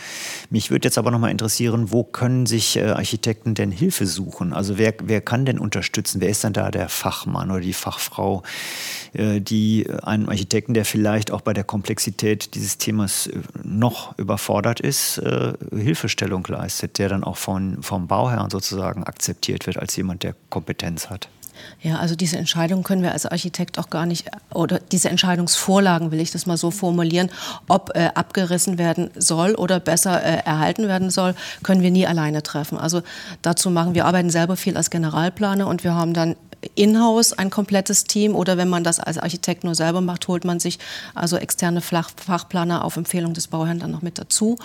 Mich 0.50 0.71
würde 0.71 0.87
jetzt 0.87 0.99
aber 0.99 1.11
nochmal 1.11 1.31
interessieren, 1.31 1.91
wo 1.91 2.05
können 2.05 2.45
sich 2.45 2.77
äh, 2.77 2.91
Architekten 2.91 3.55
denn 3.55 3.73
Hilfe 3.73 4.07
suchen? 4.07 4.53
Also 4.53 4.77
wer, 4.77 4.95
wer 5.03 5.23
kann 5.23 5.47
denn 5.47 5.59
unterstützen? 5.59 6.21
Wer 6.21 6.29
ist 6.29 6.45
denn 6.45 6.53
da 6.53 6.71
der 6.71 6.91
Fachmann 6.91 7.50
oder 7.50 7.61
die 7.61 7.73
Fachfrau, 7.73 8.43
äh, 9.15 9.41
die 9.41 9.87
einem 10.03 10.29
Architekten, 10.29 10.75
der 10.75 10.85
vielleicht 10.85 11.31
auch 11.31 11.41
bei 11.41 11.55
der 11.55 11.65
Komplexität 11.65 12.55
dieses 12.55 12.77
Themas 12.77 13.29
äh, 13.29 13.39
noch 13.62 14.19
überfordert 14.19 14.81
ist, 14.81 15.19
äh, 15.19 15.55
Hilfestellung 15.73 16.47
leistet, 16.47 16.99
der 16.99 17.09
dann 17.09 17.25
auch 17.25 17.39
von, 17.39 17.83
vom 17.83 18.10
Bauherrn 18.11 18.50
sozusagen 18.50 19.05
akzeptiert 19.05 19.69
wird 19.69 19.79
als 19.79 19.95
jemand, 19.97 20.25
der 20.25 20.35
Kompetenz 20.50 21.09
hat. 21.09 21.29
Ja, 21.81 21.99
also 21.99 22.17
diese 22.17 22.38
Entscheidung 22.38 22.83
können 22.83 23.02
wir 23.02 23.12
als 23.12 23.25
Architekt 23.25 23.79
auch 23.79 23.88
gar 23.88 24.05
nicht, 24.05 24.26
oder 24.52 24.81
diese 24.81 25.11
Entscheidungsvorlagen 25.11 26.11
will 26.11 26.19
ich 26.19 26.33
das 26.33 26.47
mal 26.47 26.57
so 26.57 26.71
formulieren, 26.71 27.31
ob 27.69 27.95
äh, 27.95 28.11
abgerissen 28.14 28.79
werden 28.79 29.11
soll 29.14 29.55
oder 29.55 29.79
besser 29.79 30.23
äh, 30.23 30.43
erhalten 30.45 30.88
werden 30.88 31.11
soll, 31.11 31.35
können 31.62 31.83
wir 31.83 31.90
nie 31.90 32.07
alleine 32.07 32.43
treffen. 32.43 32.79
Also 32.79 33.02
dazu 33.43 33.71
machen 33.71 33.95
wir 33.95 34.07
arbeiten 34.07 34.31
selber 34.31 34.57
viel 34.57 34.76
als 34.76 34.90
Generalplaner 34.90 35.67
und 35.69 35.85
wir 35.85 35.95
haben 35.95 36.14
dann 36.14 36.35
in-house 36.75 37.33
ein 37.33 37.50
komplettes 37.50 38.05
Team 38.05 38.35
oder 38.35 38.57
wenn 38.57 38.69
man 38.69 38.85
das 38.85 39.00
als 39.00 39.19
Architekt 39.19 39.64
nur 39.64 39.75
selber 39.75 40.00
macht, 40.00 40.29
holt 40.29 40.45
man 40.45 40.61
sich 40.61 40.79
also 41.14 41.37
externe 41.37 41.81
Fachplaner 41.81 42.85
auf 42.85 42.97
Empfehlung 42.97 43.33
des 43.33 43.49
Bauherrn 43.49 43.79
dann 43.79 43.90
noch 43.90 44.02
mit 44.02 44.19
dazu. 44.19 44.59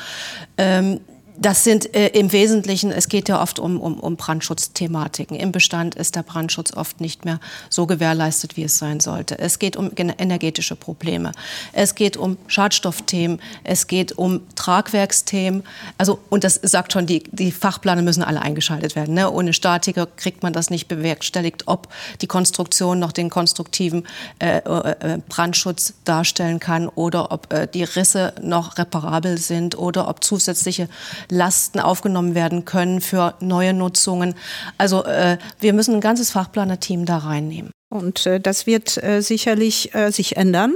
Ähm, 0.58 1.00
das 1.38 1.64
sind 1.64 1.94
äh, 1.96 2.08
im 2.08 2.32
Wesentlichen, 2.32 2.92
es 2.92 3.10
geht 3.10 3.30
ja 3.30 3.42
oft 3.42 3.60
um, 3.60 3.80
um, 3.80 4.00
um 4.00 4.16
Brandschutzthematiken. 4.16 5.36
Im 5.38 5.52
Bestand 5.52 5.96
ist 5.96 6.16
der 6.16 6.24
Brandschutz 6.24 6.74
oft 6.74 7.02
nicht 7.02 7.26
mehr 7.26 7.40
so 7.70 7.86
gewährleistet, 7.86 8.58
wie 8.58 8.64
es 8.64 8.78
sein 8.78 9.00
sollte. 9.00 9.38
Es 9.40 9.60
geht 9.60 9.76
um 9.76 9.92
energetische 9.96 10.76
Probleme. 10.76 11.32
Es 11.74 11.96
geht 11.96 12.18
um 12.18 12.38
Schadstoffthemen. 12.48 13.42
Es 13.64 13.88
geht 13.88 14.18
um 14.18 14.42
Tragwerksthemen. 14.56 15.64
Also, 15.98 16.20
und 16.30 16.44
das 16.44 16.60
sagt 16.62 16.94
schon, 16.94 17.06
die, 17.06 17.24
die 17.32 17.52
Fachplaner 17.52 18.02
müssen 18.02 18.24
alle 18.24 18.42
eingeschaltet 18.42 18.96
werden. 18.96 19.14
Ne? 19.14 19.30
Ohne 19.30 19.54
Statiker 19.54 20.08
kriegt 20.08 20.44
man 20.44 20.54
das 20.54 20.70
nicht 20.70 20.88
bewerkstelligt, 20.88 21.64
ob 21.68 21.90
die 22.22 22.28
Konstruktion 22.28 23.00
noch 23.00 23.12
den 23.12 23.30
konstruktiven 23.30 24.08
äh, 24.40 24.58
äh, 24.58 25.20
Brandschutz 25.28 25.94
darstellen 26.06 26.60
kann 26.60 26.88
oder 26.88 27.32
ob 27.32 27.52
äh, 27.52 27.68
die 27.68 27.84
Risse 27.84 28.34
noch 28.42 28.78
reparabel 28.78 29.38
sind 29.38 29.78
oder 29.78 30.08
ob 30.08 30.24
zusätzliche 30.24 30.88
Lasten 31.30 31.80
aufgenommen 31.80 32.36
werden 32.36 32.66
können 32.66 33.02
für 33.02 33.36
neue 33.40 33.74
Nutzungen. 33.74 34.36
Also 34.78 35.04
äh, 35.06 35.38
wir 35.60 35.74
müssen 35.74 35.96
ein 35.96 36.02
ganzes 36.02 36.32
Fachplanerteam 36.32 37.06
da 37.06 37.18
reinnehmen. 37.18 37.72
Und 37.90 38.26
äh, 38.26 38.40
das 38.40 38.68
wird 38.68 39.02
äh, 39.04 39.22
sicherlich 39.22 39.94
äh, 39.96 40.12
sich 40.12 40.38
ändern. 40.38 40.74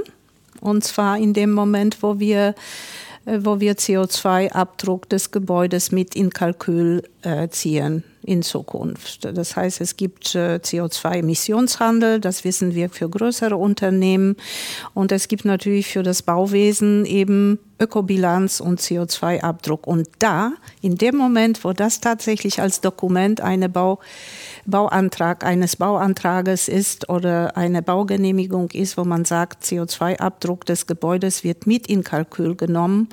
Und 0.60 0.84
zwar 0.84 1.18
in 1.18 1.32
dem 1.32 1.52
Moment, 1.52 2.02
wo 2.02 2.18
wir 2.18 2.54
äh, 3.26 3.38
wo 3.42 3.60
wir 3.60 3.76
CO2-Abdruck 3.76 5.08
des 5.08 5.30
Gebäudes 5.30 5.92
mit 5.92 6.14
in 6.14 6.30
Kalkül 6.30 7.02
äh, 7.22 7.48
ziehen 7.48 8.04
in 8.22 8.42
Zukunft. 8.42 9.24
Das 9.24 9.56
heißt, 9.56 9.80
es 9.80 9.96
gibt 9.96 10.34
äh, 10.34 10.60
CO2-Emissionshandel, 10.62 12.20
das 12.20 12.44
wissen 12.44 12.74
wir 12.74 12.90
für 12.90 13.08
größere 13.08 13.56
Unternehmen. 13.56 14.36
Und 14.94 15.12
es 15.12 15.28
gibt 15.28 15.44
natürlich 15.44 15.88
für 15.88 16.02
das 16.02 16.22
Bauwesen 16.22 17.06
eben 17.06 17.58
Ökobilanz 17.80 18.60
und 18.60 18.80
CO2-Abdruck. 18.80 19.86
Und 19.86 20.08
da, 20.18 20.52
in 20.82 20.96
dem 20.96 21.16
Moment, 21.16 21.64
wo 21.64 21.72
das 21.72 22.00
tatsächlich 22.00 22.60
als 22.60 22.80
Dokument 22.80 23.40
eine 23.40 23.68
Bau 23.68 23.98
Bauantrag 24.66 25.44
eines 25.44 25.76
Bauantrages 25.76 26.68
ist 26.68 27.08
oder 27.08 27.56
eine 27.56 27.82
Baugenehmigung 27.82 28.70
ist, 28.70 28.98
wo 28.98 29.04
man 29.04 29.24
sagt, 29.24 29.64
CO2-Abdruck 29.64 30.66
des 30.66 30.86
Gebäudes 30.86 31.42
wird 31.42 31.66
mit 31.66 31.86
in 31.86 32.04
Kalkül 32.04 32.54
genommen, 32.54 33.08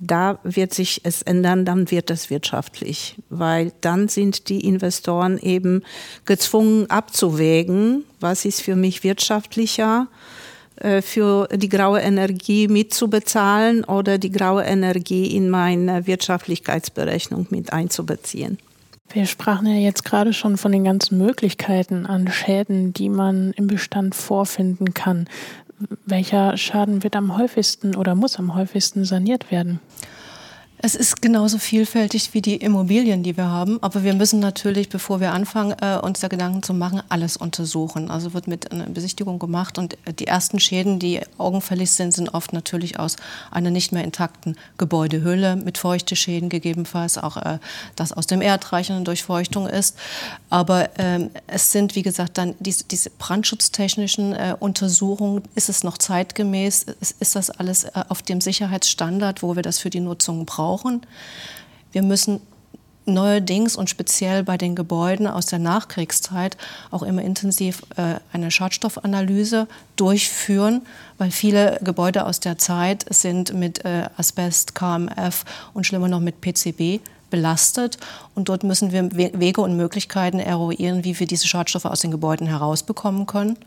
da 0.00 0.38
wird 0.42 0.74
sich 0.74 1.00
es 1.04 1.22
ändern, 1.22 1.64
dann 1.64 1.90
wird 1.90 2.10
es 2.10 2.30
wirtschaftlich, 2.30 3.16
weil 3.30 3.72
dann 3.80 4.08
sind 4.08 4.48
die 4.48 4.66
Investoren 4.66 5.38
eben 5.38 5.82
gezwungen 6.24 6.90
abzuwägen, 6.90 8.04
was 8.20 8.44
ist 8.44 8.62
für 8.62 8.76
mich 8.76 9.04
wirtschaftlicher 9.04 10.08
äh, 10.76 11.02
für 11.02 11.48
die 11.54 11.68
graue 11.68 12.00
Energie 12.00 12.68
mitzubezahlen 12.68 13.84
oder 13.84 14.18
die 14.18 14.32
graue 14.32 14.64
Energie 14.64 15.34
in 15.36 15.48
meine 15.48 16.06
Wirtschaftlichkeitsberechnung 16.06 17.46
mit 17.50 17.72
einzubeziehen. 17.72 18.58
Wir 19.12 19.26
sprachen 19.26 19.66
ja 19.66 19.74
jetzt 19.74 20.04
gerade 20.04 20.32
schon 20.32 20.56
von 20.56 20.72
den 20.72 20.84
ganzen 20.84 21.18
Möglichkeiten 21.18 22.06
an 22.06 22.28
Schäden, 22.28 22.92
die 22.92 23.08
man 23.08 23.52
im 23.52 23.66
Bestand 23.66 24.14
vorfinden 24.14 24.94
kann. 24.94 25.28
Welcher 26.06 26.56
Schaden 26.56 27.02
wird 27.02 27.16
am 27.16 27.36
häufigsten 27.36 27.94
oder 27.94 28.14
muss 28.14 28.38
am 28.38 28.54
häufigsten 28.54 29.04
saniert 29.04 29.50
werden? 29.50 29.80
Es 30.86 30.94
ist 30.94 31.22
genauso 31.22 31.56
vielfältig 31.56 32.34
wie 32.34 32.42
die 32.42 32.56
Immobilien, 32.56 33.22
die 33.22 33.38
wir 33.38 33.46
haben. 33.46 33.82
Aber 33.82 34.04
wir 34.04 34.12
müssen 34.12 34.38
natürlich, 34.38 34.90
bevor 34.90 35.18
wir 35.18 35.32
anfangen, 35.32 35.74
äh, 35.80 35.96
uns 35.96 36.20
da 36.20 36.28
Gedanken 36.28 36.62
zu 36.62 36.74
machen, 36.74 37.02
alles 37.08 37.38
untersuchen. 37.38 38.10
Also 38.10 38.34
wird 38.34 38.48
mit 38.48 38.70
einer 38.70 38.84
Besichtigung 38.84 39.38
gemacht 39.38 39.78
und 39.78 39.96
die 40.18 40.26
ersten 40.26 40.60
Schäden, 40.60 40.98
die 40.98 41.22
augenfällig 41.38 41.90
sind, 41.90 42.12
sind 42.12 42.34
oft 42.34 42.52
natürlich 42.52 42.98
aus 43.00 43.16
einer 43.50 43.70
nicht 43.70 43.92
mehr 43.92 44.04
intakten 44.04 44.58
Gebäudehülle 44.76 45.56
mit 45.56 45.78
feuchte 45.78 46.16
Schäden 46.16 46.50
gegebenenfalls, 46.50 47.16
auch 47.16 47.38
äh, 47.38 47.60
das 47.96 48.12
aus 48.12 48.26
dem 48.26 48.42
Erdreich 48.42 48.92
eine 48.92 49.04
Durchfeuchtung 49.04 49.66
ist. 49.66 49.96
Aber 50.50 50.90
ähm, 50.98 51.30
es 51.46 51.72
sind, 51.72 51.94
wie 51.94 52.02
gesagt, 52.02 52.36
dann 52.36 52.56
diese, 52.58 52.84
diese 52.84 53.08
brandschutztechnischen 53.08 54.34
äh, 54.34 54.54
Untersuchungen. 54.60 55.44
Ist 55.54 55.70
es 55.70 55.82
noch 55.82 55.96
zeitgemäß? 55.96 56.82
Ist, 57.00 57.16
ist 57.20 57.36
das 57.36 57.48
alles 57.50 57.84
äh, 57.84 58.04
auf 58.10 58.20
dem 58.20 58.42
Sicherheitsstandard, 58.42 59.42
wo 59.42 59.56
wir 59.56 59.62
das 59.62 59.78
für 59.78 59.88
die 59.88 60.00
Nutzung 60.00 60.44
brauchen? 60.44 60.73
Brauchen. 60.74 61.02
Wir 61.92 62.02
müssen 62.02 62.40
neuerdings 63.06 63.76
und 63.76 63.90
speziell 63.90 64.42
bei 64.42 64.56
den 64.56 64.74
Gebäuden 64.74 65.26
aus 65.26 65.46
der 65.46 65.58
Nachkriegszeit 65.58 66.56
auch 66.90 67.02
immer 67.02 67.22
intensiv 67.22 67.82
äh, 67.96 68.14
eine 68.32 68.50
Schadstoffanalyse 68.50 69.68
durchführen, 69.96 70.82
weil 71.18 71.30
viele 71.30 71.78
Gebäude 71.82 72.24
aus 72.24 72.40
der 72.40 72.56
Zeit 72.56 73.04
sind 73.10 73.52
mit 73.52 73.84
äh, 73.84 74.08
Asbest, 74.16 74.74
KMF 74.74 75.44
und 75.74 75.86
schlimmer 75.86 76.08
noch 76.08 76.20
mit 76.20 76.40
PCB 76.40 77.00
belastet. 77.30 77.98
Und 78.34 78.48
dort 78.48 78.64
müssen 78.64 78.90
wir 78.90 79.14
Wege 79.14 79.60
und 79.60 79.76
Möglichkeiten 79.76 80.38
eruieren, 80.38 81.04
wie 81.04 81.18
wir 81.20 81.26
diese 81.26 81.46
Schadstoffe 81.46 81.84
aus 81.84 82.00
den 82.00 82.10
Gebäuden 82.10 82.46
herausbekommen 82.46 83.26
können. 83.26 83.58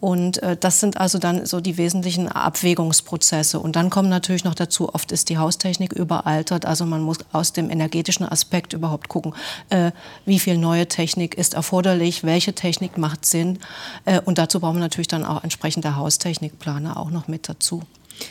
Und 0.00 0.42
äh, 0.42 0.56
das 0.56 0.80
sind 0.80 0.98
also 0.98 1.18
dann 1.18 1.44
so 1.46 1.60
die 1.60 1.76
wesentlichen 1.76 2.28
Abwägungsprozesse. 2.28 3.58
Und 3.58 3.74
dann 3.74 3.90
kommen 3.90 4.08
natürlich 4.08 4.44
noch 4.44 4.54
dazu, 4.54 4.94
oft 4.94 5.10
ist 5.10 5.28
die 5.28 5.38
Haustechnik 5.38 5.92
überaltert. 5.92 6.66
Also 6.66 6.86
man 6.86 7.02
muss 7.02 7.18
aus 7.32 7.52
dem 7.52 7.70
energetischen 7.70 8.26
Aspekt 8.26 8.72
überhaupt 8.72 9.08
gucken, 9.08 9.34
äh, 9.70 9.90
wie 10.24 10.38
viel 10.38 10.56
neue 10.56 10.86
Technik 10.86 11.34
ist 11.34 11.54
erforderlich, 11.54 12.22
welche 12.22 12.52
Technik 12.54 12.96
macht 12.96 13.26
Sinn. 13.26 13.58
Äh, 14.04 14.20
und 14.20 14.38
dazu 14.38 14.60
brauchen 14.60 14.76
wir 14.76 14.80
natürlich 14.80 15.08
dann 15.08 15.24
auch 15.24 15.42
entsprechende 15.42 15.96
Haustechnikplaner 15.96 16.96
auch 16.96 17.10
noch 17.10 17.26
mit 17.26 17.48
dazu. 17.48 17.82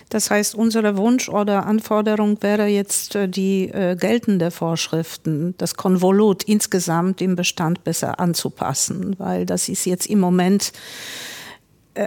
Das 0.10 0.32
heißt, 0.32 0.56
unser 0.56 0.98
Wunsch 0.98 1.30
oder 1.30 1.66
Anforderung 1.66 2.42
wäre 2.42 2.68
jetzt 2.68 3.16
äh, 3.16 3.28
die 3.28 3.70
äh, 3.70 3.96
geltende 3.96 4.52
Vorschriften, 4.52 5.56
das 5.58 5.76
Konvolut 5.76 6.44
insgesamt 6.44 7.22
im 7.22 7.36
Bestand 7.36 7.84
besser 7.84 8.20
anzupassen, 8.20 9.16
weil 9.18 9.46
das 9.46 9.70
ist 9.70 9.86
jetzt 9.86 10.08
im 10.08 10.20
Moment 10.20 10.72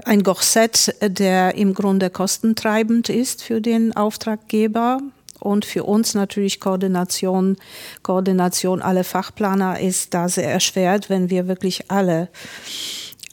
ein 0.04 0.22
Korsett, 0.22 0.94
der 1.02 1.54
im 1.54 1.74
Grunde 1.74 2.10
kostentreibend 2.10 3.08
ist 3.08 3.42
für 3.42 3.60
den 3.60 3.96
Auftraggeber. 3.96 5.00
Und 5.40 5.64
für 5.64 5.84
uns 5.84 6.14
natürlich 6.14 6.60
Koordination, 6.60 7.56
Koordination 8.02 8.82
aller 8.82 9.04
Fachplaner 9.04 9.80
ist 9.80 10.12
da 10.12 10.28
sehr 10.28 10.50
erschwert, 10.50 11.08
wenn 11.08 11.30
wir 11.30 11.48
wirklich 11.48 11.90
alle, 11.90 12.28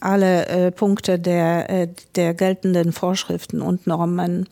alle 0.00 0.46
äh, 0.46 0.70
Punkte 0.70 1.18
der, 1.18 1.68
äh, 1.68 1.88
der 2.14 2.32
geltenden 2.32 2.92
Vorschriften 2.92 3.60
und 3.60 3.86
Normen 3.86 4.48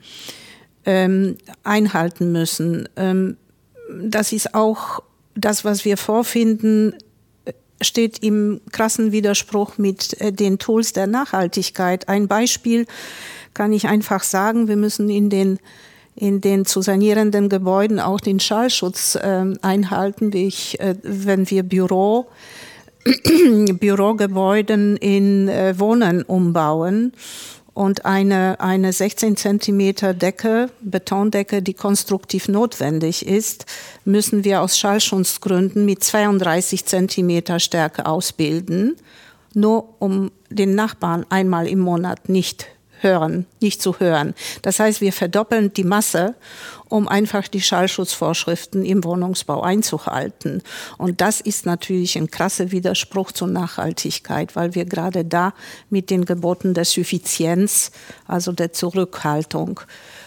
ähm, 0.84 1.38
einhalten 1.64 2.30
müssen. 2.30 2.88
Ähm, 2.96 3.38
das 4.02 4.32
ist 4.32 4.54
auch 4.54 5.02
das, 5.34 5.64
was 5.64 5.84
wir 5.84 5.96
vorfinden, 5.96 6.94
steht 7.80 8.22
im 8.22 8.60
krassen 8.72 9.12
Widerspruch 9.12 9.78
mit 9.78 10.20
äh, 10.20 10.32
den 10.32 10.58
Tools 10.58 10.92
der 10.92 11.06
Nachhaltigkeit. 11.06 12.08
Ein 12.08 12.28
Beispiel 12.28 12.86
kann 13.54 13.72
ich 13.72 13.88
einfach 13.88 14.22
sagen, 14.22 14.68
wir 14.68 14.76
müssen 14.76 15.08
in 15.08 15.30
den 15.30 15.58
in 16.18 16.40
den 16.40 16.64
zu 16.64 16.80
sanierenden 16.80 17.50
Gebäuden 17.50 18.00
auch 18.00 18.20
den 18.20 18.40
Schallschutz 18.40 19.16
äh, 19.16 19.44
einhalten, 19.60 20.32
wie 20.32 20.46
ich, 20.46 20.80
äh, 20.80 20.94
wenn 21.02 21.50
wir 21.50 21.62
Büro, 21.62 22.26
Bürogebäuden 23.74 24.96
in 24.96 25.48
äh, 25.48 25.78
Wohnen 25.78 26.22
umbauen 26.22 27.12
und 27.76 28.06
eine, 28.06 28.58
eine 28.58 28.90
16 28.90 29.36
Zentimeter 29.36 30.14
Decke, 30.14 30.70
Betondecke, 30.80 31.60
die 31.60 31.74
konstruktiv 31.74 32.48
notwendig 32.48 33.26
ist, 33.26 33.66
müssen 34.06 34.44
wir 34.44 34.62
aus 34.62 34.78
Schallschutzgründen 34.78 35.84
mit 35.84 36.02
32 36.02 36.86
Zentimeter 36.86 37.60
Stärke 37.60 38.06
ausbilden, 38.06 38.96
nur 39.52 39.94
um 39.98 40.30
den 40.48 40.74
Nachbarn 40.74 41.26
einmal 41.28 41.68
im 41.68 41.80
Monat 41.80 42.30
nicht 42.30 42.66
hören, 43.00 43.46
nicht 43.60 43.82
zu 43.82 43.98
hören. 43.98 44.34
Das 44.62 44.80
heißt, 44.80 45.00
wir 45.00 45.12
verdoppeln 45.12 45.72
die 45.72 45.84
Masse 45.84 46.34
um 46.88 47.08
einfach 47.08 47.48
die 47.48 47.60
Schallschutzvorschriften 47.60 48.84
im 48.84 49.02
Wohnungsbau 49.04 49.62
einzuhalten. 49.62 50.62
Und 50.98 51.20
das 51.20 51.40
ist 51.40 51.66
natürlich 51.66 52.16
ein 52.16 52.30
krasser 52.30 52.70
Widerspruch 52.70 53.32
zur 53.32 53.48
Nachhaltigkeit, 53.48 54.54
weil 54.54 54.74
wir 54.74 54.84
gerade 54.84 55.24
da 55.24 55.52
mit 55.90 56.10
den 56.10 56.24
Geboten 56.24 56.74
der 56.74 56.84
Suffizienz, 56.84 57.90
also 58.26 58.52
der 58.52 58.72
Zurückhaltung, 58.72 59.80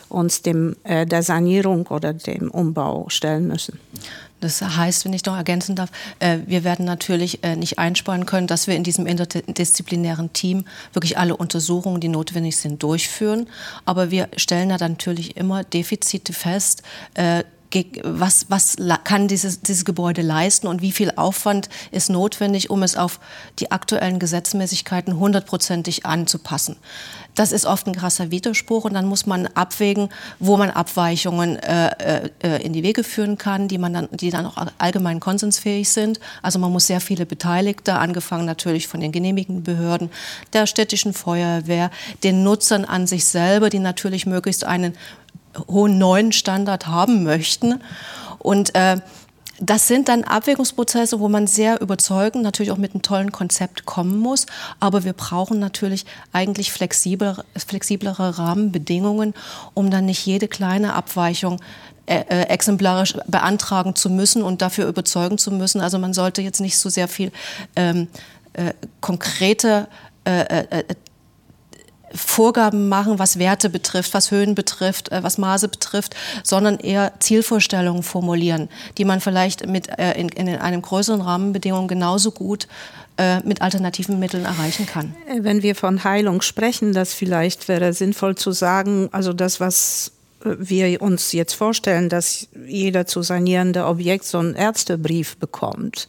uns 0.09 0.41
dem, 0.41 0.75
äh, 0.83 1.05
der 1.05 1.23
Sanierung 1.23 1.87
oder 1.87 2.13
dem 2.13 2.51
Umbau 2.51 3.05
stellen 3.09 3.47
müssen. 3.47 3.79
Das 4.41 4.61
heißt, 4.61 5.05
wenn 5.05 5.13
ich 5.13 5.25
noch 5.25 5.35
ergänzen 5.35 5.75
darf, 5.75 5.89
äh, 6.19 6.39
wir 6.45 6.63
werden 6.63 6.85
natürlich 6.85 7.43
äh, 7.43 7.55
nicht 7.55 7.77
einsparen 7.77 8.25
können, 8.25 8.47
dass 8.47 8.67
wir 8.67 8.75
in 8.75 8.83
diesem 8.83 9.05
interdisziplinären 9.05 10.31
Team 10.33 10.65
wirklich 10.93 11.17
alle 11.17 11.35
Untersuchungen, 11.35 11.99
die 11.99 12.07
notwendig 12.07 12.57
sind, 12.57 12.81
durchführen. 12.81 13.47
Aber 13.85 14.11
wir 14.11 14.29
stellen 14.37 14.69
da 14.69 14.77
natürlich 14.77 15.35
immer 15.35 15.63
Defizite 15.63 16.33
fest, 16.33 16.83
äh, 17.15 17.43
was, 18.03 18.45
was 18.49 18.75
kann 19.03 19.27
dieses, 19.27 19.61
dieses 19.61 19.85
Gebäude 19.85 20.21
leisten 20.21 20.67
und 20.67 20.81
wie 20.81 20.91
viel 20.91 21.11
Aufwand 21.15 21.69
ist 21.91 22.09
notwendig, 22.09 22.69
um 22.69 22.83
es 22.83 22.97
auf 22.97 23.19
die 23.59 23.71
aktuellen 23.71 24.19
Gesetzmäßigkeiten 24.19 25.19
hundertprozentig 25.19 26.05
anzupassen. 26.05 26.77
Das 27.35 27.51
ist 27.51 27.65
oft 27.65 27.87
ein 27.87 27.95
krasser 27.95 28.31
Widerspruch 28.31 28.85
und 28.85 28.93
dann 28.95 29.05
muss 29.05 29.25
man 29.25 29.47
abwägen, 29.47 30.09
wo 30.39 30.57
man 30.57 30.71
Abweichungen 30.71 31.57
äh, 31.57 32.29
äh, 32.41 32.61
in 32.63 32.73
die 32.73 32.83
Wege 32.83 33.03
führen 33.03 33.37
kann, 33.37 33.67
die, 33.67 33.77
man 33.77 33.93
dann, 33.93 34.09
die 34.11 34.29
dann 34.29 34.45
auch 34.45 34.57
allgemein 34.77 35.19
konsensfähig 35.19 35.89
sind. 35.89 36.19
Also 36.41 36.59
man 36.59 36.71
muss 36.71 36.87
sehr 36.87 36.99
viele 36.99 37.25
Beteiligte, 37.25 37.93
angefangen 37.93 38.45
natürlich 38.45 38.87
von 38.87 38.99
den 38.99 39.11
genehmigenden 39.11 39.63
Behörden, 39.63 40.09
der 40.53 40.67
städtischen 40.67 41.13
Feuerwehr, 41.13 41.91
den 42.23 42.43
Nutzern 42.43 42.83
an 42.83 43.07
sich 43.07 43.25
selber, 43.25 43.69
die 43.69 43.79
natürlich 43.79 44.25
möglichst 44.25 44.65
einen 44.65 44.95
hohen 45.67 45.97
neuen 45.97 46.31
Standard 46.31 46.87
haben 46.87 47.23
möchten. 47.23 47.81
Und 48.39 48.75
äh, 48.75 48.97
das 49.61 49.87
sind 49.87 50.07
dann 50.07 50.23
Abwägungsprozesse, 50.23 51.19
wo 51.19 51.27
man 51.27 51.45
sehr 51.45 51.81
überzeugend, 51.81 52.43
natürlich 52.43 52.71
auch 52.71 52.77
mit 52.77 52.93
einem 52.93 53.01
tollen 53.01 53.31
Konzept 53.31 53.85
kommen 53.85 54.17
muss. 54.17 54.45
Aber 54.79 55.03
wir 55.03 55.13
brauchen 55.13 55.59
natürlich 55.59 56.05
eigentlich 56.31 56.71
flexiblere, 56.71 57.43
flexiblere 57.57 58.37
Rahmenbedingungen, 58.37 59.33
um 59.73 59.89
dann 59.91 60.05
nicht 60.05 60.25
jede 60.25 60.47
kleine 60.47 60.93
Abweichung 60.93 61.59
äh, 62.05 62.23
äh, 62.29 62.41
exemplarisch 62.43 63.15
beantragen 63.27 63.95
zu 63.95 64.09
müssen 64.09 64.43
und 64.43 64.61
dafür 64.61 64.87
überzeugen 64.87 65.37
zu 65.37 65.51
müssen. 65.51 65.81
Also 65.81 65.99
man 65.99 66.13
sollte 66.13 66.41
jetzt 66.41 66.61
nicht 66.61 66.77
so 66.77 66.89
sehr 66.89 67.07
viel 67.07 67.31
ähm, 67.75 68.07
äh, 68.53 68.73
konkrete 69.01 69.87
äh, 70.25 70.41
äh 70.41 70.83
Vorgaben 72.13 72.89
machen, 72.89 73.19
was 73.19 73.39
Werte 73.39 73.69
betrifft, 73.69 74.13
was 74.13 74.31
Höhen 74.31 74.55
betrifft, 74.55 75.11
äh, 75.11 75.23
was 75.23 75.37
Maße 75.37 75.67
betrifft, 75.67 76.15
sondern 76.43 76.77
eher 76.77 77.13
Zielvorstellungen 77.19 78.03
formulieren, 78.03 78.69
die 78.97 79.05
man 79.05 79.21
vielleicht 79.21 79.67
mit, 79.67 79.89
äh, 79.99 80.13
in, 80.19 80.29
in 80.29 80.49
einem 80.49 80.81
größeren 80.81 81.21
Rahmenbedingungen 81.21 81.87
genauso 81.87 82.31
gut 82.31 82.67
äh, 83.17 83.39
mit 83.41 83.61
alternativen 83.61 84.19
Mitteln 84.19 84.45
erreichen 84.45 84.85
kann. 84.85 85.15
Wenn 85.39 85.61
wir 85.61 85.75
von 85.75 86.03
Heilung 86.03 86.41
sprechen, 86.41 86.93
das 86.93 87.13
vielleicht 87.13 87.67
wäre 87.67 87.93
sinnvoll 87.93 88.35
zu 88.35 88.51
sagen, 88.51 89.09
also 89.11 89.33
das, 89.33 89.59
was 89.59 90.11
wir 90.43 91.01
uns 91.01 91.33
jetzt 91.33 91.53
vorstellen, 91.53 92.07
dass 92.09 92.47
jeder 92.65 93.05
zu 93.05 93.21
sanierende 93.21 93.85
Objekt 93.85 94.25
so 94.25 94.37
einen 94.37 94.55
Ärztebrief 94.55 95.37
bekommt. 95.37 96.07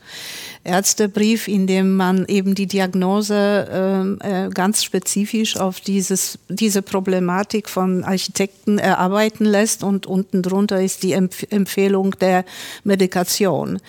Ärztebrief, 0.63 1.49
in 1.49 1.67
dem 1.67 1.97
man 1.97 2.27
eben 2.27 2.55
die 2.55 2.67
Diagnose 2.67 4.19
äh, 4.23 4.47
äh, 4.47 4.51
ganz 4.51 4.85
spezifisch 4.85 5.57
auf 5.57 5.81
dieses, 5.81 6.39
diese 6.49 6.83
Problematik 6.83 7.69
von 7.69 8.05
Architekten 8.05 8.79
erarbeiten 8.79 9.45
lässt 9.45 9.83
und 9.83 10.07
unten 10.07 10.43
drunter 10.43 10.81
ist 10.83 11.03
die 11.03 11.13
Empf 11.13 11.47
Empfehlung 11.51 12.13
der 12.21 12.45
Medikation. 12.85 13.81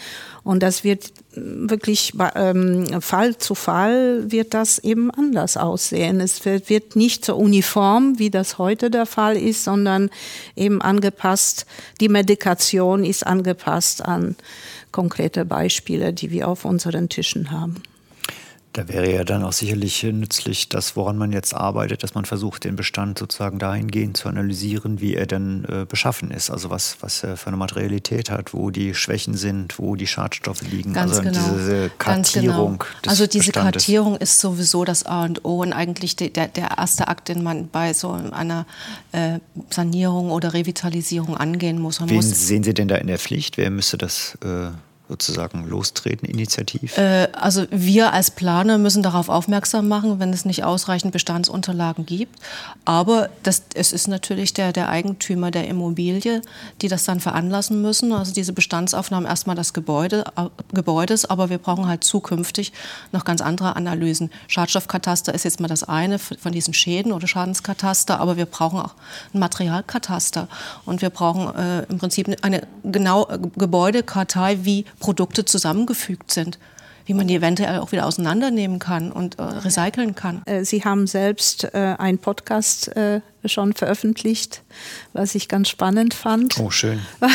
Und 0.43 0.63
das 0.63 0.83
wird 0.83 1.11
wirklich 1.33 2.13
ähm, 2.35 3.01
Fall 3.01 3.37
zu 3.37 3.55
Fall 3.55 4.31
wird 4.31 4.53
das 4.53 4.79
eben 4.79 5.11
anders 5.11 5.57
aussehen. 5.57 6.19
Es 6.19 6.43
wird, 6.45 6.69
wird 6.69 6.95
nicht 6.95 7.23
so 7.25 7.35
uniform, 7.35 8.19
wie 8.19 8.29
das 8.29 8.57
heute 8.57 8.89
der 8.89 9.05
Fall 9.05 9.37
ist, 9.37 9.63
sondern 9.63 10.09
eben 10.55 10.81
angepasst. 10.81 11.65
Die 11.99 12.09
Medikation 12.09 13.03
ist 13.03 13.25
angepasst 13.25 14.03
an 14.03 14.35
konkrete 14.91 15.45
Beispiele, 15.45 16.13
die 16.13 16.31
wir 16.31 16.47
auf 16.47 16.65
unseren 16.65 17.07
Tischen 17.07 17.51
haben. 17.51 17.81
Da 18.73 18.87
wäre 18.87 19.11
ja 19.11 19.25
dann 19.25 19.43
auch 19.43 19.51
sicherlich 19.51 20.01
nützlich, 20.03 20.69
das, 20.69 20.95
woran 20.95 21.17
man 21.17 21.33
jetzt 21.33 21.53
arbeitet, 21.53 22.03
dass 22.03 22.13
man 22.13 22.23
versucht, 22.23 22.63
den 22.63 22.77
Bestand 22.77 23.19
sozusagen 23.19 23.59
dahingehend 23.59 24.15
zu 24.15 24.29
analysieren, 24.29 25.01
wie 25.01 25.13
er 25.15 25.25
denn 25.25 25.65
äh, 25.65 25.85
beschaffen 25.85 26.31
ist. 26.31 26.49
Also 26.49 26.69
was, 26.69 26.97
was 27.01 27.21
er 27.23 27.35
für 27.35 27.47
eine 27.47 27.57
Materialität 27.57 28.31
hat, 28.31 28.53
wo 28.53 28.69
die 28.69 28.93
Schwächen 28.93 29.35
sind, 29.35 29.77
wo 29.77 29.97
die 29.97 30.07
Schadstoffe 30.07 30.61
liegen. 30.61 30.93
Ganz 30.93 31.11
also 31.11 31.23
genau. 31.23 31.49
diese 31.53 31.91
Kartierung. 31.97 32.79
Ganz 32.79 33.01
genau. 33.01 33.11
also 33.11 33.27
diese 33.27 33.45
Bestandes. 33.47 33.83
Kartierung 33.83 34.15
ist 34.15 34.39
sowieso 34.39 34.85
das 34.85 35.05
A 35.05 35.25
und 35.25 35.43
O 35.43 35.61
und 35.61 35.73
eigentlich 35.73 36.15
der, 36.15 36.29
der 36.29 36.77
erste 36.77 37.09
Akt, 37.09 37.27
den 37.27 37.43
man 37.43 37.67
bei 37.67 37.93
so 37.93 38.11
einer 38.11 38.65
äh, 39.11 39.39
Sanierung 39.69 40.31
oder 40.31 40.53
Revitalisierung 40.53 41.35
angehen 41.35 41.77
muss. 41.77 41.99
Man 41.99 42.09
Wen 42.09 42.15
muss 42.15 42.47
sehen 42.47 42.63
Sie 42.63 42.73
denn 42.73 42.87
da 42.87 42.95
in 42.95 43.07
der 43.07 43.19
Pflicht? 43.19 43.57
Wer 43.57 43.69
müsste 43.69 43.97
das 43.97 44.37
äh 44.43 44.69
sozusagen 45.11 45.67
lostreten, 45.67 46.25
initiativ? 46.25 46.97
Äh, 46.97 47.27
also 47.33 47.65
wir 47.69 48.13
als 48.13 48.31
Planer 48.31 48.77
müssen 48.77 49.03
darauf 49.03 49.27
aufmerksam 49.27 49.89
machen, 49.89 50.19
wenn 50.19 50.31
es 50.31 50.45
nicht 50.45 50.63
ausreichend 50.63 51.11
Bestandsunterlagen 51.11 52.05
gibt. 52.05 52.39
Aber 52.85 53.29
das, 53.43 53.63
es 53.73 53.91
ist 53.91 54.07
natürlich 54.07 54.53
der, 54.53 54.71
der 54.71 54.87
Eigentümer 54.87 55.51
der 55.51 55.67
Immobilie, 55.67 56.41
die 56.81 56.87
das 56.87 57.03
dann 57.03 57.19
veranlassen 57.19 57.81
müssen. 57.81 58.13
Also 58.13 58.33
diese 58.33 58.53
Bestandsaufnahmen 58.53 59.27
erstmal 59.27 59.57
des 59.57 59.73
Gebäude, 59.73 60.23
Gebäudes, 60.73 61.25
aber 61.25 61.49
wir 61.49 61.57
brauchen 61.57 61.87
halt 61.87 62.05
zukünftig 62.05 62.71
noch 63.11 63.25
ganz 63.25 63.41
andere 63.41 63.75
Analysen. 63.75 64.31
Schadstoffkataster 64.47 65.33
ist 65.33 65.43
jetzt 65.43 65.59
mal 65.59 65.67
das 65.67 65.83
eine 65.83 66.19
von 66.19 66.53
diesen 66.53 66.73
Schäden 66.73 67.11
oder 67.11 67.27
Schadenskataster, 67.27 68.21
aber 68.21 68.37
wir 68.37 68.45
brauchen 68.45 68.79
auch 68.79 68.95
ein 69.33 69.39
Materialkataster 69.39 70.47
und 70.85 71.01
wir 71.01 71.09
brauchen 71.09 71.53
äh, 71.53 71.83
im 71.89 71.97
Prinzip 71.97 72.33
eine 72.43 72.65
genau 72.85 73.27
Gebäudekartei, 73.57 74.59
wie 74.63 74.85
Produkte 75.01 75.43
zusammengefügt 75.43 76.31
sind 76.31 76.57
wie 77.05 77.13
man 77.13 77.27
die 77.27 77.35
eventuell 77.35 77.77
auch 77.79 77.91
wieder 77.91 78.05
auseinandernehmen 78.05 78.79
kann 78.79 79.11
und 79.11 79.37
äh, 79.37 79.43
recyceln 79.43 80.15
kann. 80.15 80.41
Äh, 80.45 80.63
Sie 80.63 80.85
haben 80.85 81.05
selbst 81.07 81.65
äh, 81.73 81.95
einen 81.97 82.19
Podcast 82.19 82.95
äh, 82.95 83.19
schon 83.45 83.73
veröffentlicht, 83.73 84.63
was 85.13 85.35
ich 85.35 85.49
ganz 85.49 85.69
spannend 85.69 86.13
fand. 86.13 86.59
Oh, 86.59 86.69
schön. 86.69 86.99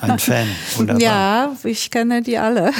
Ein 0.00 0.18
Fan. 0.18 0.48
Wunderbar. 0.76 1.02
Ja, 1.02 1.54
ich 1.64 1.90
kenne 1.90 2.22
die 2.22 2.38
alle. 2.38 2.72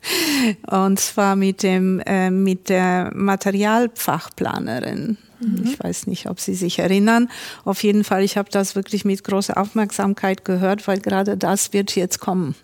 Und 0.66 0.98
zwar 1.00 1.36
mit, 1.36 1.62
dem, 1.62 2.00
äh, 2.00 2.30
mit 2.30 2.68
der 2.68 3.10
Materialfachplanerin. 3.14 5.16
Mhm. 5.44 5.64
Ich 5.64 5.82
weiß 5.82 6.06
nicht, 6.06 6.28
ob 6.28 6.40
Sie 6.40 6.54
sich 6.54 6.78
erinnern. 6.78 7.28
Auf 7.64 7.82
jeden 7.82 8.04
Fall, 8.04 8.22
ich 8.22 8.36
habe 8.36 8.50
das 8.50 8.74
wirklich 8.74 9.04
mit 9.04 9.24
großer 9.24 9.56
Aufmerksamkeit 9.56 10.44
gehört, 10.44 10.86
weil 10.88 11.00
gerade 11.00 11.36
das 11.36 11.72
wird 11.72 11.94
jetzt 11.96 12.20
kommen. 12.20 12.54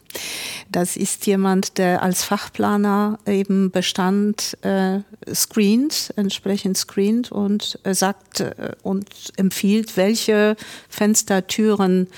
Das 0.70 0.96
ist 0.96 1.26
jemand, 1.26 1.78
der 1.78 2.02
als 2.02 2.24
Fachplaner 2.24 3.18
eben 3.26 3.70
Bestand 3.70 4.56
äh, 4.62 5.00
screent, 5.32 6.12
entsprechend 6.16 6.76
screent 6.76 7.30
und 7.30 7.78
äh, 7.84 7.94
sagt 7.94 8.40
äh, 8.40 8.72
und 8.82 9.06
empfiehlt, 9.36 9.96
welche 9.96 10.56
Fenster, 10.88 11.46
Türen 11.46 12.08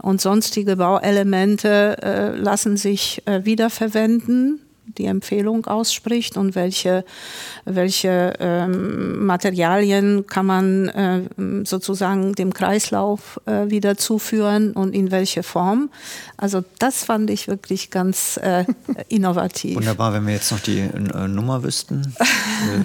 und 0.00 0.20
sonstige 0.20 0.76
Bauelemente 0.76 1.96
äh, 2.02 2.36
lassen 2.36 2.76
sich 2.76 3.22
äh, 3.26 3.44
wiederverwenden 3.44 4.60
die 4.98 5.06
Empfehlung 5.06 5.66
ausspricht 5.66 6.36
und 6.36 6.54
welche, 6.54 7.04
welche 7.64 8.34
ähm, 8.40 9.26
Materialien 9.26 10.26
kann 10.26 10.46
man 10.46 10.88
äh, 10.88 11.20
sozusagen 11.64 12.34
dem 12.34 12.52
Kreislauf 12.52 13.40
äh, 13.46 13.70
wieder 13.70 13.96
zuführen 13.96 14.72
und 14.72 14.94
in 14.94 15.10
welche 15.10 15.42
Form. 15.42 15.90
Also 16.36 16.64
das 16.78 17.04
fand 17.04 17.30
ich 17.30 17.48
wirklich 17.48 17.90
ganz 17.90 18.38
äh, 18.42 18.64
innovativ. 19.08 19.76
Wunderbar, 19.76 20.12
wenn 20.12 20.26
wir 20.26 20.34
jetzt 20.34 20.50
noch 20.52 20.60
die 20.60 20.78
äh, 20.78 21.28
Nummer 21.28 21.62
wüssten, 21.62 22.14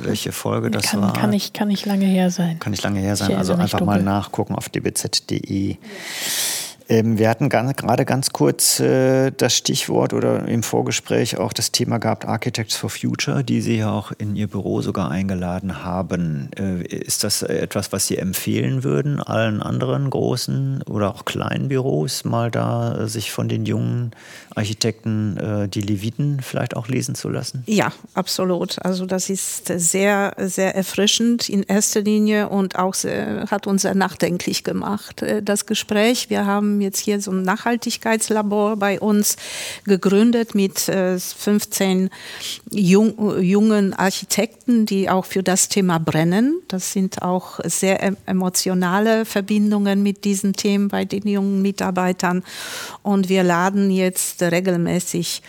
welche 0.04 0.32
Folge 0.32 0.72
das 0.72 0.88
kann, 0.88 1.02
war. 1.02 1.13
Kann 1.13 1.30
nicht, 1.30 1.54
kann 1.54 1.68
nicht 1.68 1.86
lange 1.86 2.06
her 2.06 2.32
sein. 2.32 2.60
Kann 2.60 2.72
nicht 2.72 2.84
lange 2.84 3.00
her 3.00 3.15
sein, 3.15 3.36
also 3.36 3.54
einfach 3.54 3.82
mal 3.82 4.02
nachgucken 4.02 4.56
auf 4.56 4.70
dbz.de. 4.70 5.72
Ja. 5.72 5.78
Ähm, 6.88 7.17
wir 7.17 7.30
hatten 7.30 7.50
gerade 7.50 8.06
ganz 8.06 8.32
kurz 8.32 8.80
äh, 8.80 9.32
das 9.32 9.56
Stichwort 9.56 10.13
oder 10.13 10.48
im 10.48 10.62
Vorgespräch 10.62 11.38
auch 11.38 11.54
das 11.54 11.71
Thema 11.71 11.98
gehabt, 11.98 12.26
Architects 12.26 12.76
for 12.76 12.89
Future, 12.89 13.43
die 13.43 13.62
Sie 13.62 13.78
ja 13.78 13.91
auch 13.91 14.12
in 14.17 14.36
Ihr 14.36 14.48
Büro 14.48 14.82
sogar 14.82 15.10
eingeladen 15.10 15.84
haben. 15.84 16.52
Äh, 16.58 16.84
ist 16.84 17.24
das 17.24 17.41
etwas, 17.41 17.91
was 17.91 18.08
Sie 18.08 18.17
empfehlen 18.17 18.84
würden, 18.84 19.19
allen 19.19 19.63
anderen 19.63 20.10
großen 20.10 20.84
oder 20.84 21.13
auch 21.13 21.26
kleinen 21.26 21.69
Büros, 21.69 22.24
mal 22.24 22.52
da 22.52 23.00
äh, 23.00 23.08
sich 23.08 23.32
von 23.32 23.50
den 23.50 23.65
jungen 23.65 24.12
Architekten 24.54 25.67
die 25.74 25.82
Leviten 25.82 26.39
vielleicht 26.41 26.78
auch 26.78 26.88
lesen 26.88 27.13
zu 27.13 27.30
lassen? 27.30 27.63
Ja, 27.65 27.91
absolut. 28.13 28.78
Also 28.86 29.06
das 29.06 29.30
ist 29.30 29.67
sehr, 29.67 30.34
sehr 30.38 30.76
erfrischend 30.76 31.50
in 31.50 31.63
erster 31.63 32.02
Linie 32.02 32.48
und 32.48 32.78
auch 32.78 32.93
sehr, 32.93 33.48
hat 33.52 33.67
uns 33.67 33.82
sehr 33.82 33.95
nachdenklich 33.95 34.63
gemacht, 34.63 35.26
das 35.43 35.65
Gespräch. 35.65 36.30
Wir 36.30 36.45
haben 36.45 36.75
haben 36.76 36.82
jetzt 36.82 37.00
hier 37.00 37.22
so 37.22 37.32
ein 37.32 37.44
Nachhaltigkeitslabor 37.44 38.76
bei 38.76 39.00
uns 39.00 39.38
gegründet 39.86 40.56
mit 40.56 40.78
15 40.80 42.08
äh, 42.08 42.10
jung, 42.70 43.42
jungen 43.42 43.94
Architekten, 43.94 44.86
die 44.86 45.10
auch 45.10 45.24
für 45.24 45.42
das 45.42 45.70
Thema 45.70 46.00
brennen. 46.00 46.60
Das 46.68 46.92
sind 46.92 47.22
auch 47.22 47.62
sehr 47.64 48.14
emotionale 48.26 49.24
Verbindungen 49.24 50.04
mit 50.04 50.26
diesen 50.26 50.52
Themen 50.54 50.90
bei 50.90 51.06
den 51.06 51.26
jungen 51.28 51.62
Mitarbeitern. 51.62 52.44
Und 53.04 53.30
wir 53.30 53.44
laden 53.44 53.90
jetzt 53.90 54.42
regelmäßig 54.42 55.42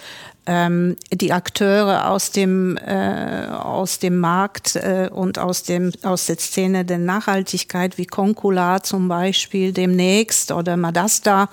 ähm, 0.46 0.96
die 1.12 1.32
Akteure 1.32 2.08
aus 2.10 2.30
dem, 2.30 2.76
äh, 2.76 3.46
aus 3.48 3.98
dem 3.98 4.18
Markt 4.18 4.76
äh, 4.76 5.10
und 5.12 5.38
aus, 5.38 5.64
dem, 5.64 5.92
aus 6.02 6.26
der 6.26 6.38
Szene 6.38 6.84
der 6.84 6.98
Nachhaltigkeit 6.98 7.98
wie 7.98 8.06
Concula 8.06 8.82
zum 8.82 9.08
Beispiel 9.08 9.72
demnächst 9.72 10.52
oder 10.52 10.76
Madasta 10.76 11.48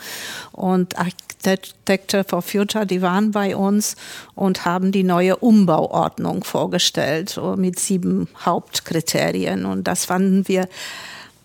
und 0.52 0.98
Architecture 0.98 2.24
for 2.24 2.42
Future, 2.42 2.86
die 2.86 3.02
waren 3.02 3.32
bei 3.32 3.56
uns 3.56 3.96
und 4.36 4.66
haben 4.66 4.92
die 4.92 5.04
neue 5.04 5.38
Umbauordnung 5.38 6.44
vorgestellt 6.44 7.40
mit 7.58 7.80
sieben 7.80 8.30
Hauptkriterien. 8.46 9.66
Und 9.66 9.88
das 9.88 10.06
fanden 10.06 10.48
wir 10.48 10.70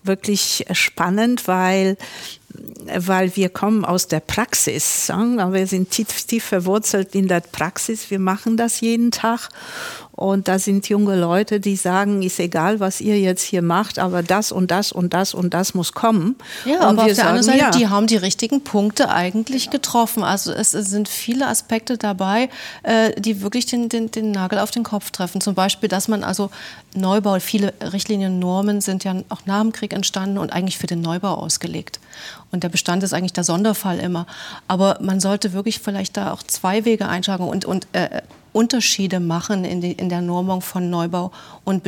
wirklich 0.03 0.65
spannend, 0.71 1.47
weil 1.47 1.97
weil 2.97 3.35
wir 3.35 3.49
kommen 3.49 3.85
aus 3.85 4.07
der 4.07 4.19
Praxis. 4.19 5.09
Wir 5.09 5.67
sind 5.67 5.91
tief, 5.91 6.07
tief 6.25 6.43
verwurzelt 6.43 7.13
in 7.15 7.27
der 7.27 7.41
Praxis. 7.41 8.09
Wir 8.09 8.19
machen 8.19 8.57
das 8.57 8.81
jeden 8.81 9.11
Tag. 9.11 9.49
Und 10.19 10.49
da 10.49 10.59
sind 10.59 10.89
junge 10.89 11.17
Leute, 11.17 11.61
die 11.61 11.77
sagen, 11.77 12.23
ist 12.23 12.41
egal, 12.41 12.81
was 12.81 12.99
ihr 12.99 13.17
jetzt 13.17 13.41
hier 13.41 13.61
macht, 13.61 13.99
aber 13.99 14.21
das 14.21 14.51
und 14.51 14.69
das 14.69 14.91
und 14.91 15.13
das 15.13 15.33
und 15.33 15.53
das 15.53 15.73
muss 15.73 15.93
kommen. 15.93 16.35
Ja, 16.65 16.79
und 16.79 16.81
aber 16.81 17.03
auf 17.03 17.05
der 17.05 17.15
sagen, 17.15 17.27
anderen 17.29 17.45
Seite, 17.45 17.59
ja. 17.59 17.69
die 17.71 17.87
haben 17.87 18.05
die 18.05 18.17
richtigen 18.17 18.61
Punkte 18.61 19.07
eigentlich 19.07 19.69
getroffen. 19.69 20.23
Also 20.23 20.51
es, 20.51 20.71
sind 20.71 21.07
viele 21.07 21.47
Aspekte 21.47 21.97
dabei, 21.97 22.49
äh, 22.83 23.13
die 23.17 23.41
wirklich 23.41 23.65
den, 23.65 23.87
den, 23.87 24.11
den 24.11 24.31
Nagel 24.31 24.59
auf 24.59 24.71
den 24.71 24.83
Kopf 24.83 25.11
treffen. 25.11 25.39
Zum 25.39 25.55
Beispiel, 25.55 25.87
dass 25.87 26.09
man 26.09 26.25
also 26.25 26.49
Neubau, 26.93 27.39
viele 27.39 27.73
Richtlinien, 27.81 28.39
Normen 28.39 28.81
sind 28.81 29.05
ja 29.05 29.15
auch 29.29 29.45
nach 29.45 29.61
dem 29.61 29.71
Krieg 29.71 29.93
entstanden 29.93 30.37
und 30.37 30.51
eigentlich 30.51 30.77
für 30.77 30.87
den 30.87 30.99
Neubau 30.99 31.35
ausgelegt. 31.35 32.01
Und 32.51 32.63
der 32.63 32.69
Bestand 32.69 33.03
ist 33.03 33.13
eigentlich 33.13 33.33
der 33.33 33.43
Sonderfall 33.43 33.99
immer. 33.99 34.25
Aber 34.67 34.97
man 35.01 35.19
sollte 35.19 35.53
wirklich 35.53 35.79
vielleicht 35.79 36.17
da 36.17 36.31
auch 36.31 36.43
zwei 36.43 36.85
Wege 36.85 37.07
einschlagen 37.07 37.47
und, 37.47 37.65
und 37.65 37.87
äh, 37.93 38.21
Unterschiede 38.59 39.21
machen 39.21 39.63
in, 39.63 39.79
die, 39.79 39.93
in 39.93 40.09
der 40.09 40.19
Normung 40.19 40.59
von 40.59 40.89
Neubau 40.89 41.31
und 41.63 41.81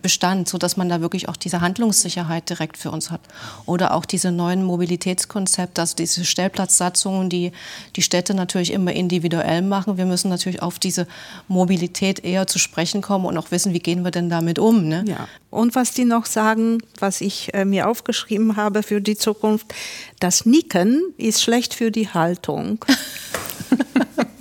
Bestand, 0.00 0.48
sodass 0.48 0.78
man 0.78 0.88
da 0.88 1.02
wirklich 1.02 1.28
auch 1.28 1.36
diese 1.36 1.60
Handlungssicherheit 1.60 2.48
direkt 2.48 2.78
für 2.78 2.90
uns 2.90 3.10
hat. 3.10 3.20
Oder 3.66 3.92
auch 3.92 4.06
diese 4.06 4.32
neuen 4.32 4.64
Mobilitätskonzepte, 4.64 5.82
also 5.82 5.94
diese 5.96 6.24
Stellplatzsatzungen, 6.24 7.28
die 7.28 7.52
die 7.94 8.00
Städte 8.00 8.32
natürlich 8.32 8.72
immer 8.72 8.94
individuell 8.94 9.60
machen. 9.60 9.98
Wir 9.98 10.06
müssen 10.06 10.30
natürlich 10.30 10.62
auf 10.62 10.78
diese 10.78 11.06
Mobilität 11.46 12.24
eher 12.24 12.46
zu 12.46 12.58
sprechen 12.58 13.02
kommen 13.02 13.26
und 13.26 13.36
auch 13.36 13.50
wissen, 13.50 13.74
wie 13.74 13.80
gehen 13.80 14.02
wir 14.02 14.10
denn 14.10 14.30
damit 14.30 14.58
um. 14.58 14.88
Ne? 14.88 15.04
Ja. 15.06 15.28
Und 15.50 15.74
was 15.74 15.92
die 15.92 16.06
noch 16.06 16.24
sagen, 16.24 16.78
was 17.00 17.20
ich 17.20 17.52
äh, 17.52 17.66
mir 17.66 17.86
aufgeschrieben 17.86 18.56
habe 18.56 18.82
für 18.82 19.02
die 19.02 19.16
Zukunft, 19.18 19.74
das 20.20 20.46
Nicken 20.46 21.02
ist 21.18 21.42
schlecht 21.42 21.74
für 21.74 21.90
die 21.90 22.08
Haltung. 22.08 22.82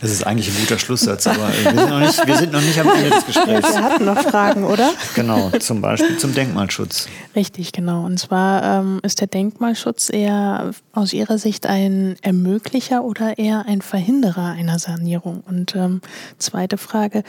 Das 0.00 0.10
ist 0.10 0.26
eigentlich 0.26 0.48
ein 0.48 0.60
guter 0.60 0.78
Schlusssatz, 0.78 1.26
aber 1.26 1.48
wir 1.48 1.72
sind 1.72 1.90
noch 1.90 2.00
nicht, 2.00 2.26
wir 2.26 2.36
sind 2.36 2.52
noch 2.52 2.60
nicht 2.60 2.78
am 2.78 2.88
Ende 2.88 3.10
des 3.10 3.26
Gesprächs. 3.26 3.74
Wir 3.74 3.82
hatten 3.82 4.04
noch 4.04 4.20
Fragen, 4.22 4.64
oder? 4.64 4.92
Genau, 5.14 5.50
zum 5.58 5.80
Beispiel 5.80 6.16
zum 6.18 6.34
Denkmalschutz. 6.34 7.08
Richtig, 7.34 7.72
genau. 7.72 8.04
Und 8.04 8.18
zwar 8.18 8.62
ähm, 8.62 9.00
ist 9.02 9.20
der 9.20 9.28
Denkmalschutz 9.28 10.10
eher 10.10 10.70
aus 10.92 11.12
Ihrer 11.12 11.38
Sicht 11.38 11.66
ein 11.66 12.16
Ermöglicher 12.22 13.04
oder 13.04 13.38
eher 13.38 13.66
ein 13.66 13.82
Verhinderer 13.82 14.52
einer 14.52 14.78
Sanierung? 14.78 15.42
Und 15.46 15.74
ähm, 15.76 16.00
zweite 16.38 16.78
Frage, 16.78 17.22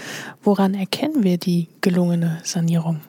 woran 0.44 0.74
erkennen 0.74 1.24
wir 1.24 1.38
die 1.38 1.68
gelungene 1.82 2.40
Sanierung? 2.44 3.02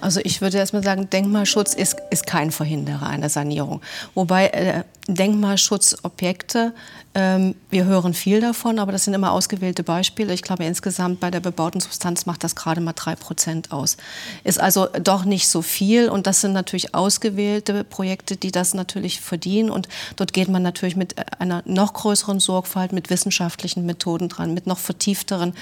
Also 0.00 0.20
ich 0.22 0.40
würde 0.40 0.58
erstmal 0.58 0.82
sagen, 0.82 1.10
Denkmalschutz 1.10 1.74
ist, 1.74 1.96
ist 2.10 2.26
kein 2.26 2.50
Verhinderer 2.50 3.06
einer 3.06 3.28
Sanierung. 3.28 3.80
Wobei 4.14 4.48
äh, 4.48 4.84
Denkmalschutzobjekte 5.08 6.72
ähm, 7.18 7.56
wir 7.70 7.84
hören 7.86 8.14
viel 8.14 8.40
davon, 8.40 8.78
aber 8.78 8.92
das 8.92 9.04
sind 9.04 9.14
immer 9.14 9.32
ausgewählte 9.32 9.82
Beispiele. 9.82 10.32
Ich 10.34 10.42
glaube, 10.42 10.64
insgesamt 10.64 11.18
bei 11.18 11.32
der 11.32 11.40
bebauten 11.40 11.80
Substanz 11.80 12.26
macht 12.26 12.44
das 12.44 12.54
gerade 12.54 12.80
mal 12.80 12.92
drei 12.92 13.16
Prozent 13.16 13.72
aus. 13.72 13.96
Ist 14.44 14.60
also 14.60 14.86
doch 15.02 15.24
nicht 15.24 15.48
so 15.48 15.60
viel 15.60 16.10
und 16.10 16.28
das 16.28 16.42
sind 16.42 16.52
natürlich 16.52 16.94
ausgewählte 16.94 17.82
Projekte, 17.82 18.36
die 18.36 18.52
das 18.52 18.72
natürlich 18.72 19.20
verdienen 19.20 19.70
und 19.70 19.88
dort 20.14 20.32
geht 20.32 20.48
man 20.48 20.62
natürlich 20.62 20.94
mit 20.94 21.16
einer 21.40 21.62
noch 21.64 21.94
größeren 21.94 22.38
Sorgfalt, 22.38 22.92
mit 22.92 23.10
wissenschaftlichen 23.10 23.84
Methoden 23.84 24.28
dran, 24.28 24.54
mit 24.54 24.68
noch 24.68 24.78
vertiefteren 24.78 25.54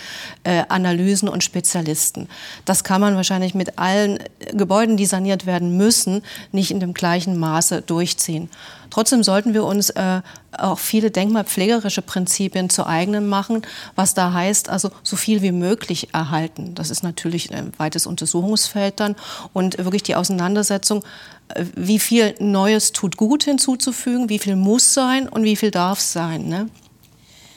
äh, 0.44 0.64
Analysen 0.68 1.29
und 1.29 1.42
Spezialisten. 1.42 2.29
Das 2.66 2.85
kann 2.85 3.01
man 3.01 3.16
wahrscheinlich 3.16 3.55
mit 3.55 3.79
allen 3.79 4.18
Gebäuden, 4.53 4.97
die 4.97 5.07
saniert 5.07 5.47
werden 5.47 5.77
müssen, 5.77 6.23
nicht 6.53 6.71
in 6.71 6.81
dem 6.81 6.95
gleichen 6.95 7.39
Maße 7.39 7.83
durchziehen. 7.83 8.49
Trotzdem 8.91 9.23
sollten 9.23 9.55
wir 9.55 9.65
uns 9.65 9.91
äh, 9.91 10.23
auch 10.57 10.79
viele 10.79 11.11
denkmalpflegerische 11.11 12.03
Prinzipien 12.03 12.71
zu 12.71 12.87
eigenen 12.87 13.29
machen, 13.29 13.62
was 13.95 14.15
da 14.15 14.33
heißt, 14.33 14.69
also 14.69 14.91
so 15.03 15.17
viel 15.17 15.43
wie 15.43 15.53
möglich 15.53 16.15
erhalten. 16.15 16.75
Das 16.75 16.91
ist 16.91 17.03
natürlich 17.03 17.53
ein 17.53 17.73
weites 17.79 18.07
Untersuchungsfeld 18.07 19.01
dann 19.01 19.17
und 19.53 19.79
wirklich 19.79 20.03
die 20.03 20.15
Auseinandersetzung, 20.15 21.05
äh, 21.49 21.65
wie 21.75 21.99
viel 21.99 22.35
Neues 22.39 22.93
tut 22.93 23.17
gut 23.17 23.45
hinzuzufügen, 23.45 24.29
wie 24.29 24.39
viel 24.39 24.57
muss 24.57 24.95
sein 24.95 25.29
und 25.29 25.45
wie 25.45 25.57
viel 25.57 25.71
darf 25.71 26.01
sein. 26.01 26.49
Ne? 26.49 26.69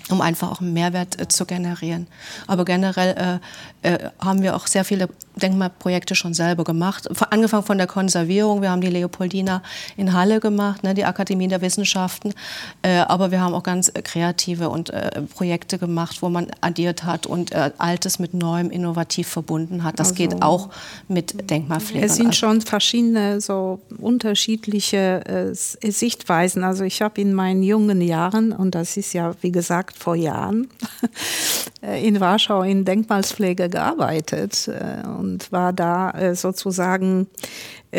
um 0.09 0.21
einfach 0.21 0.51
auch 0.51 0.61
einen 0.61 0.73
Mehrwert 0.73 1.19
äh, 1.19 1.27
zu 1.27 1.45
generieren. 1.45 2.07
Aber 2.47 2.65
generell 2.65 3.39
äh, 3.81 3.89
äh, 3.89 4.09
haben 4.19 4.41
wir 4.41 4.55
auch 4.55 4.67
sehr 4.67 4.83
viele 4.83 5.09
Denkmalprojekte 5.35 6.13
schon 6.13 6.33
selber 6.33 6.63
gemacht. 6.63 7.07
Angefangen 7.31 7.63
von 7.63 7.77
der 7.77 7.87
Konservierung, 7.87 8.61
wir 8.61 8.71
haben 8.71 8.81
die 8.81 8.89
Leopoldina 8.89 9.63
in 9.95 10.13
Halle 10.13 10.39
gemacht, 10.39 10.83
ne, 10.83 10.93
die 10.93 11.05
Akademie 11.05 11.47
der 11.47 11.61
Wissenschaften. 11.61 12.33
Äh, 12.81 12.97
aber 12.97 13.31
wir 13.31 13.39
haben 13.39 13.53
auch 13.53 13.63
ganz 13.63 13.87
äh, 13.87 14.01
kreative 14.01 14.69
und, 14.69 14.89
äh, 14.89 15.21
Projekte 15.21 15.77
gemacht, 15.77 16.21
wo 16.21 16.29
man 16.29 16.47
addiert 16.61 17.03
hat 17.03 17.25
und 17.25 17.55
Altes 17.77 18.19
mit 18.19 18.33
Neuem 18.33 18.69
innovativ 18.69 19.27
verbunden 19.27 19.83
hat. 19.83 19.99
Das 19.99 20.09
also, 20.09 20.17
geht 20.17 20.41
auch 20.41 20.69
mit 21.07 21.49
Denkmalpflege. 21.49 22.05
Es 22.05 22.15
sind 22.15 22.35
schon 22.35 22.61
verschiedene 22.61 23.41
so 23.41 23.79
unterschiedliche 23.97 25.53
Sichtweisen. 25.53 26.63
Also 26.63 26.83
ich 26.83 27.01
habe 27.01 27.21
in 27.21 27.33
meinen 27.33 27.63
jungen 27.63 28.01
Jahren, 28.01 28.51
und 28.51 28.75
das 28.75 28.97
ist 28.97 29.13
ja 29.13 29.33
wie 29.41 29.51
gesagt 29.51 29.97
vor 29.97 30.15
Jahren 30.15 30.67
äh, 31.81 32.05
in 32.05 32.19
Warschau 32.19 32.61
in 32.63 32.85
Denkmalspflege 32.85 33.68
gearbeitet 33.69 34.67
äh, 34.67 35.07
und 35.07 35.51
war 35.51 35.73
da 35.73 36.11
äh, 36.11 36.35
sozusagen 36.35 37.27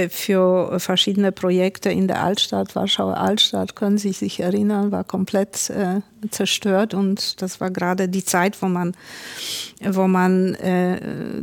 für 0.09 0.79
verschiedene 0.79 1.33
Projekte 1.33 1.91
in 1.91 2.07
der 2.07 2.23
Altstadt, 2.23 2.77
Warschauer 2.77 3.17
Altstadt, 3.17 3.75
können 3.75 3.99
Sie 3.99 4.13
sich 4.13 4.39
erinnern, 4.39 4.93
war 4.93 5.03
komplett 5.03 5.69
äh, 5.71 6.01
zerstört 6.31 6.95
und 6.95 7.43
das 7.43 7.61
war 7.61 7.71
gerade 7.71 8.09
die 8.09 8.25
Zeit, 8.25 8.61
wo 8.63 8.67
man, 8.67 8.95
wo 9.83 10.07
man 10.07 10.55
äh, 10.57 11.01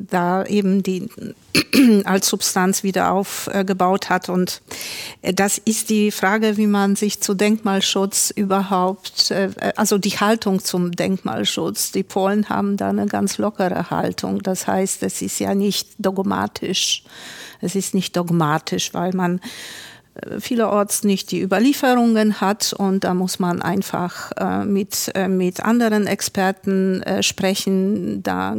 da 0.10 0.46
eben 0.46 0.84
die 0.84 1.10
als 2.06 2.28
Substanz 2.28 2.84
wieder 2.84 3.12
aufgebaut 3.12 4.10
hat. 4.10 4.30
Und 4.30 4.62
äh, 5.22 5.34
das 5.34 5.58
ist 5.58 5.90
die 5.90 6.12
Frage, 6.12 6.58
wie 6.58 6.68
man 6.68 6.96
sich 6.96 7.22
zu 7.22 7.34
Denkmalschutz 7.34 8.32
überhaupt, 8.36 9.32
äh, 9.32 9.50
also 9.76 9.98
die 9.98 10.12
Haltung 10.12 10.64
zum 10.64 10.92
Denkmalschutz. 10.92 11.92
Die 11.92 12.04
Polen 12.04 12.50
haben 12.50 12.78
da 12.78 12.90
eine 12.90 13.08
ganz 13.08 13.38
lockere 13.38 13.90
Haltung. 13.90 14.42
Das 14.44 14.68
heißt, 14.68 15.04
es 15.04 15.22
ist 15.22 15.40
ja 15.40 15.56
nicht 15.56 15.90
dogmatisch. 15.98 17.04
Es 17.62 17.76
ist 17.76 17.94
nicht 17.94 18.16
dogmatisch, 18.16 18.94
weil 18.94 19.14
man 19.14 19.40
vielerorts 20.40 21.04
nicht 21.04 21.32
die 21.32 21.42
Überlieferungen 21.42 22.42
hat 22.42 22.74
und 22.74 23.04
da 23.04 23.14
muss 23.14 23.40
man 23.40 23.62
einfach 23.62 24.32
äh, 24.38 24.66
mit, 24.66 25.12
äh, 25.16 25.28
mit 25.28 25.64
anderen 25.64 26.08
Experten 26.08 27.02
äh, 27.04 27.24
sprechen. 27.24 28.24
Da 28.24 28.58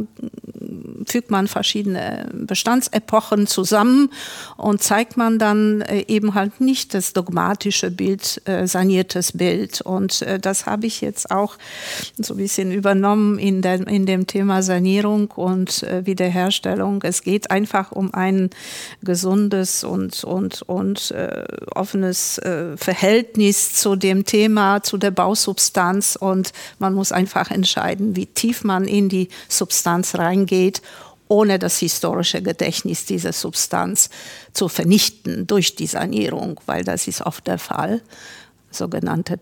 fügt 1.11 1.31
man 1.31 1.47
verschiedene 1.47 2.29
Bestandsepochen 2.33 3.47
zusammen 3.47 4.11
und 4.57 4.81
zeigt 4.81 5.17
man 5.17 5.39
dann 5.39 5.81
äh, 5.81 6.05
eben 6.07 6.33
halt 6.35 6.61
nicht 6.61 6.93
das 6.93 7.13
dogmatische 7.13 7.91
Bild, 7.91 8.41
äh, 8.45 8.67
saniertes 8.67 9.33
Bild. 9.33 9.81
Und 9.81 10.21
äh, 10.21 10.39
das 10.39 10.65
habe 10.65 10.87
ich 10.87 11.01
jetzt 11.01 11.31
auch 11.31 11.57
so 12.17 12.33
ein 12.33 12.37
bisschen 12.37 12.71
übernommen 12.71 13.39
in, 13.39 13.61
der, 13.61 13.87
in 13.87 14.05
dem 14.05 14.27
Thema 14.27 14.61
Sanierung 14.61 15.31
und 15.31 15.85
Wiederherstellung. 16.03 17.01
Es 17.03 17.23
geht 17.23 17.51
einfach 17.51 17.91
um 17.91 18.13
ein 18.13 18.49
gesundes 19.01 19.83
und, 19.83 20.23
und, 20.23 20.61
und 20.63 21.13
offenes 21.75 22.39
Verhältnis 22.75 23.73
zu 23.73 23.95
dem 23.95 24.25
Thema, 24.25 24.83
zu 24.83 24.97
der 24.97 25.11
Bausubstanz 25.11 26.17
und 26.19 26.51
man 26.79 26.93
muss 26.93 27.11
einfach 27.11 27.51
entscheiden, 27.51 28.15
wie 28.15 28.25
tief 28.25 28.63
man 28.63 28.85
in 28.85 29.09
die 29.09 29.29
Substanz 29.47 30.15
reingeht, 30.15 30.81
ohne 31.29 31.59
das 31.59 31.77
historische 31.77 32.41
Gedächtnis 32.41 33.05
dieser 33.05 33.31
Substanz 33.31 34.09
zu 34.51 34.67
vernichten 34.67 35.47
durch 35.47 35.75
die 35.75 35.87
Sanierung, 35.87 36.59
weil 36.65 36.83
das 36.83 37.07
ist 37.07 37.21
oft 37.21 37.47
der 37.47 37.59
Fall, 37.59 38.01
sogenannte 38.71 39.39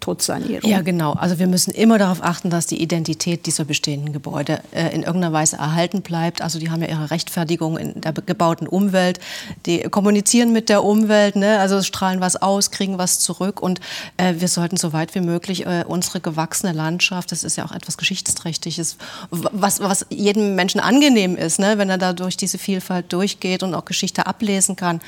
Putzsanierung. 0.00 0.68
Ja, 0.68 0.80
genau. 0.80 1.12
Also 1.12 1.38
wir 1.38 1.46
müssen 1.46 1.72
immer 1.72 1.98
darauf 1.98 2.22
achten, 2.22 2.50
dass 2.50 2.66
die 2.66 2.80
Identität 2.80 3.46
dieser 3.46 3.64
bestehenden 3.64 4.12
Gebäude 4.12 4.60
äh, 4.72 4.94
in 4.94 5.02
irgendeiner 5.02 5.32
Weise 5.32 5.56
erhalten 5.56 6.02
bleibt. 6.02 6.40
Also 6.40 6.58
die 6.58 6.70
haben 6.70 6.82
ja 6.82 6.88
ihre 6.88 7.10
Rechtfertigung 7.10 7.76
in 7.76 8.00
der 8.00 8.12
gebauten 8.12 8.66
Umwelt. 8.66 9.18
Die 9.66 9.80
kommunizieren 9.82 10.52
mit 10.52 10.68
der 10.68 10.84
Umwelt, 10.84 11.36
ne? 11.36 11.58
also 11.58 11.82
strahlen 11.82 12.20
was 12.20 12.36
aus, 12.36 12.70
kriegen 12.70 12.98
was 12.98 13.18
zurück. 13.18 13.60
Und 13.60 13.80
äh, 14.16 14.34
wir 14.38 14.48
sollten 14.48 14.76
so 14.76 14.92
weit 14.92 15.14
wie 15.14 15.20
möglich 15.20 15.66
äh, 15.66 15.84
unsere 15.86 16.20
gewachsene 16.20 16.72
Landschaft, 16.72 17.32
das 17.32 17.42
ist 17.42 17.56
ja 17.56 17.64
auch 17.64 17.72
etwas 17.72 17.96
Geschichtsträchtiges, 17.96 18.96
was, 19.30 19.80
was 19.80 20.06
jedem 20.10 20.54
Menschen 20.54 20.80
angenehm 20.80 21.36
ist, 21.36 21.58
ne? 21.58 21.78
wenn 21.78 21.90
er 21.90 21.98
da 21.98 22.12
durch 22.12 22.36
diese 22.36 22.58
Vielfalt 22.58 23.12
durchgeht 23.12 23.62
und 23.62 23.74
auch 23.74 23.84
Geschichte 23.84 24.26
ablesen 24.26 24.76
kann, 24.76 25.00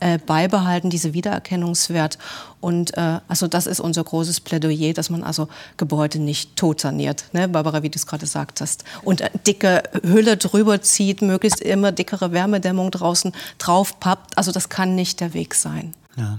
äh, 0.00 0.18
beibehalten, 0.18 0.90
diese 0.90 1.14
Wiedererkennungswert. 1.14 2.18
Und 2.60 2.96
äh, 2.96 3.20
also 3.28 3.46
das 3.46 3.66
ist 3.66 3.80
unser 3.80 4.02
großes 4.02 4.35
Plädoyer, 4.40 4.92
dass 4.92 5.10
man 5.10 5.22
also 5.22 5.48
Gebäude 5.76 6.18
nicht 6.18 6.56
tot 6.56 6.80
saniert, 6.80 7.26
ne? 7.32 7.48
Barbara, 7.48 7.82
wie 7.82 7.90
du 7.90 7.96
es 7.96 8.06
gerade 8.06 8.22
gesagt 8.22 8.60
hast. 8.60 8.84
Und 9.02 9.20
äh, 9.20 9.30
dicke 9.46 9.82
Hülle 10.02 10.36
drüber 10.36 10.80
zieht, 10.82 11.22
möglichst 11.22 11.60
immer 11.60 11.92
dickere 11.92 12.32
Wärmedämmung 12.32 12.90
draußen 12.90 13.32
drauf 13.58 14.00
pappt. 14.00 14.36
Also 14.38 14.52
das 14.52 14.68
kann 14.68 14.94
nicht 14.94 15.20
der 15.20 15.34
Weg 15.34 15.54
sein. 15.54 15.94
Ja. 16.16 16.38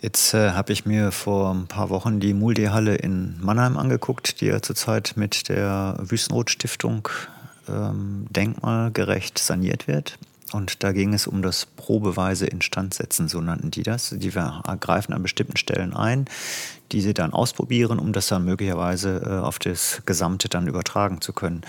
Jetzt 0.00 0.32
äh, 0.32 0.52
habe 0.52 0.72
ich 0.72 0.86
mir 0.86 1.12
vor 1.12 1.52
ein 1.52 1.66
paar 1.66 1.90
Wochen 1.90 2.20
die 2.20 2.32
Mulde-Halle 2.32 2.94
in 2.94 3.36
Mannheim 3.40 3.76
angeguckt, 3.76 4.40
die 4.40 4.46
ja 4.46 4.62
zurzeit 4.62 5.12
mit 5.16 5.50
der 5.50 5.98
Wüstenrot-Stiftung 6.00 7.08
ähm, 7.68 8.26
denkmalgerecht 8.30 9.38
saniert 9.38 9.88
wird. 9.88 10.18
Und 10.52 10.82
da 10.82 10.92
ging 10.92 11.12
es 11.12 11.26
um 11.26 11.42
das 11.42 11.66
probeweise 11.66 12.46
Instandsetzen, 12.46 13.28
so 13.28 13.40
nannten 13.40 13.70
die 13.70 13.82
das. 13.82 14.14
Die 14.16 14.34
wir 14.34 14.62
greifen 14.80 15.12
an 15.12 15.22
bestimmten 15.22 15.56
Stellen 15.56 15.94
ein, 15.94 16.24
die 16.92 17.00
sie 17.00 17.14
dann 17.14 17.32
ausprobieren, 17.32 17.98
um 17.98 18.12
das 18.12 18.28
dann 18.28 18.44
möglicherweise 18.44 19.22
äh, 19.24 19.38
auf 19.44 19.58
das 19.58 20.02
Gesamte 20.06 20.48
dann 20.48 20.66
übertragen 20.66 21.20
zu 21.20 21.32
können. 21.32 21.62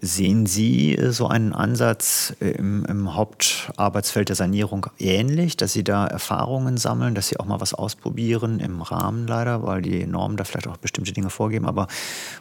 Sehen 0.00 0.46
Sie 0.46 0.96
äh, 0.96 1.12
so 1.12 1.26
einen 1.26 1.52
Ansatz 1.52 2.34
äh, 2.40 2.50
im, 2.50 2.84
im, 2.86 3.14
Hauptarbeitsfeld 3.14 4.28
der 4.28 4.36
Sanierung 4.36 4.86
ähnlich, 4.98 5.56
dass 5.56 5.72
Sie 5.72 5.84
da 5.84 6.06
Erfahrungen 6.06 6.76
sammeln, 6.76 7.14
dass 7.14 7.28
Sie 7.28 7.38
auch 7.38 7.44
mal 7.44 7.60
was 7.60 7.74
ausprobieren, 7.74 8.60
im 8.60 8.80
Rahmen 8.80 9.26
leider, 9.26 9.62
weil 9.62 9.82
die 9.82 10.06
Normen 10.06 10.36
da 10.36 10.44
vielleicht 10.44 10.66
auch 10.66 10.78
bestimmte 10.78 11.12
Dinge 11.12 11.30
vorgeben, 11.30 11.66
aber 11.66 11.88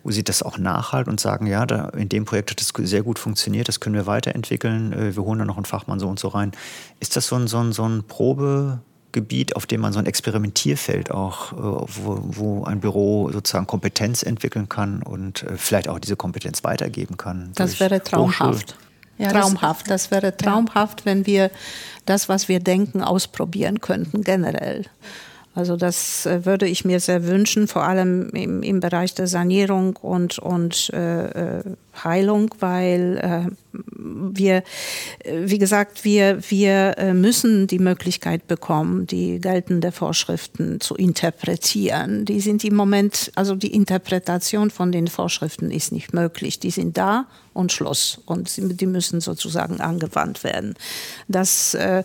wo 0.03 0.11
Sie 0.11 0.23
das 0.23 0.43
auch 0.43 0.57
nachhalten 0.57 1.11
und 1.11 1.19
sagen, 1.19 1.45
ja, 1.45 1.65
da 1.65 1.89
in 1.89 2.09
dem 2.09 2.25
Projekt 2.25 2.51
hat 2.51 2.61
das 2.61 2.71
sehr 2.89 3.03
gut 3.03 3.19
funktioniert, 3.19 3.67
das 3.67 3.79
können 3.79 3.95
wir 3.95 4.05
weiterentwickeln, 4.05 5.15
wir 5.15 5.23
holen 5.23 5.39
da 5.39 5.45
noch 5.45 5.57
einen 5.57 5.65
Fachmann 5.65 5.99
so 5.99 6.07
und 6.07 6.19
so 6.19 6.29
rein. 6.29 6.51
Ist 6.99 7.15
das 7.15 7.27
so 7.27 7.35
ein, 7.35 7.47
so 7.47 7.59
ein, 7.59 7.73
so 7.73 7.83
ein 7.83 8.03
Probe- 8.03 8.79
Gebiet, 9.11 9.55
auf 9.55 9.65
dem 9.65 9.81
man 9.81 9.93
so 9.93 9.99
ein 9.99 10.05
Experimentierfeld 10.05 11.11
auch, 11.11 11.53
äh, 11.53 11.55
wo, 11.55 12.19
wo 12.23 12.63
ein 12.63 12.79
Büro 12.79 13.31
sozusagen 13.31 13.67
Kompetenz 13.67 14.23
entwickeln 14.23 14.69
kann 14.69 15.03
und 15.03 15.43
äh, 15.43 15.57
vielleicht 15.57 15.87
auch 15.87 15.99
diese 15.99 16.15
Kompetenz 16.15 16.63
weitergeben 16.63 17.17
kann. 17.17 17.51
Das 17.55 17.79
wäre 17.79 18.01
traumhaft. 18.01 18.75
Ja, 19.17 19.29
traumhaft. 19.29 19.89
Das, 19.89 20.03
das 20.03 20.11
wäre 20.11 20.35
traumhaft, 20.35 21.01
ja. 21.01 21.05
wenn 21.05 21.25
wir 21.25 21.51
das, 22.05 22.29
was 22.29 22.47
wir 22.47 22.59
denken, 22.59 23.03
ausprobieren 23.03 23.79
könnten, 23.81 24.23
generell. 24.23 24.85
Also 25.53 25.75
das 25.75 26.25
äh, 26.25 26.45
würde 26.45 26.67
ich 26.67 26.85
mir 26.85 26.99
sehr 26.99 27.25
wünschen, 27.27 27.67
vor 27.67 27.83
allem 27.83 28.29
im, 28.29 28.63
im 28.63 28.79
Bereich 28.79 29.13
der 29.13 29.27
Sanierung 29.27 29.95
und, 29.97 30.39
und 30.39 30.89
äh 30.91 31.61
Heilung, 32.03 32.53
weil 32.59 33.17
äh, 33.17 33.51
wir, 34.03 34.63
wie 35.25 35.57
gesagt, 35.57 36.03
wir, 36.03 36.39
wir 36.49 36.97
äh, 36.97 37.13
müssen 37.13 37.67
die 37.67 37.79
Möglichkeit 37.79 38.47
bekommen, 38.47 39.07
die 39.07 39.39
geltenden 39.39 39.91
Vorschriften 39.91 40.79
zu 40.79 40.95
interpretieren. 40.95 42.25
Die 42.25 42.39
sind 42.39 42.63
im 42.63 42.75
Moment, 42.75 43.31
also 43.35 43.55
die 43.55 43.73
Interpretation 43.73 44.69
von 44.69 44.91
den 44.91 45.07
Vorschriften 45.07 45.71
ist 45.71 45.91
nicht 45.91 46.13
möglich. 46.13 46.59
Die 46.59 46.71
sind 46.71 46.97
da 46.97 47.27
und 47.53 47.71
Schluss. 47.71 48.21
Und 48.25 48.49
die 48.57 48.85
müssen 48.85 49.19
sozusagen 49.19 49.81
angewandt 49.81 50.43
werden. 50.43 50.75
Das 51.27 51.73
äh, 51.73 52.03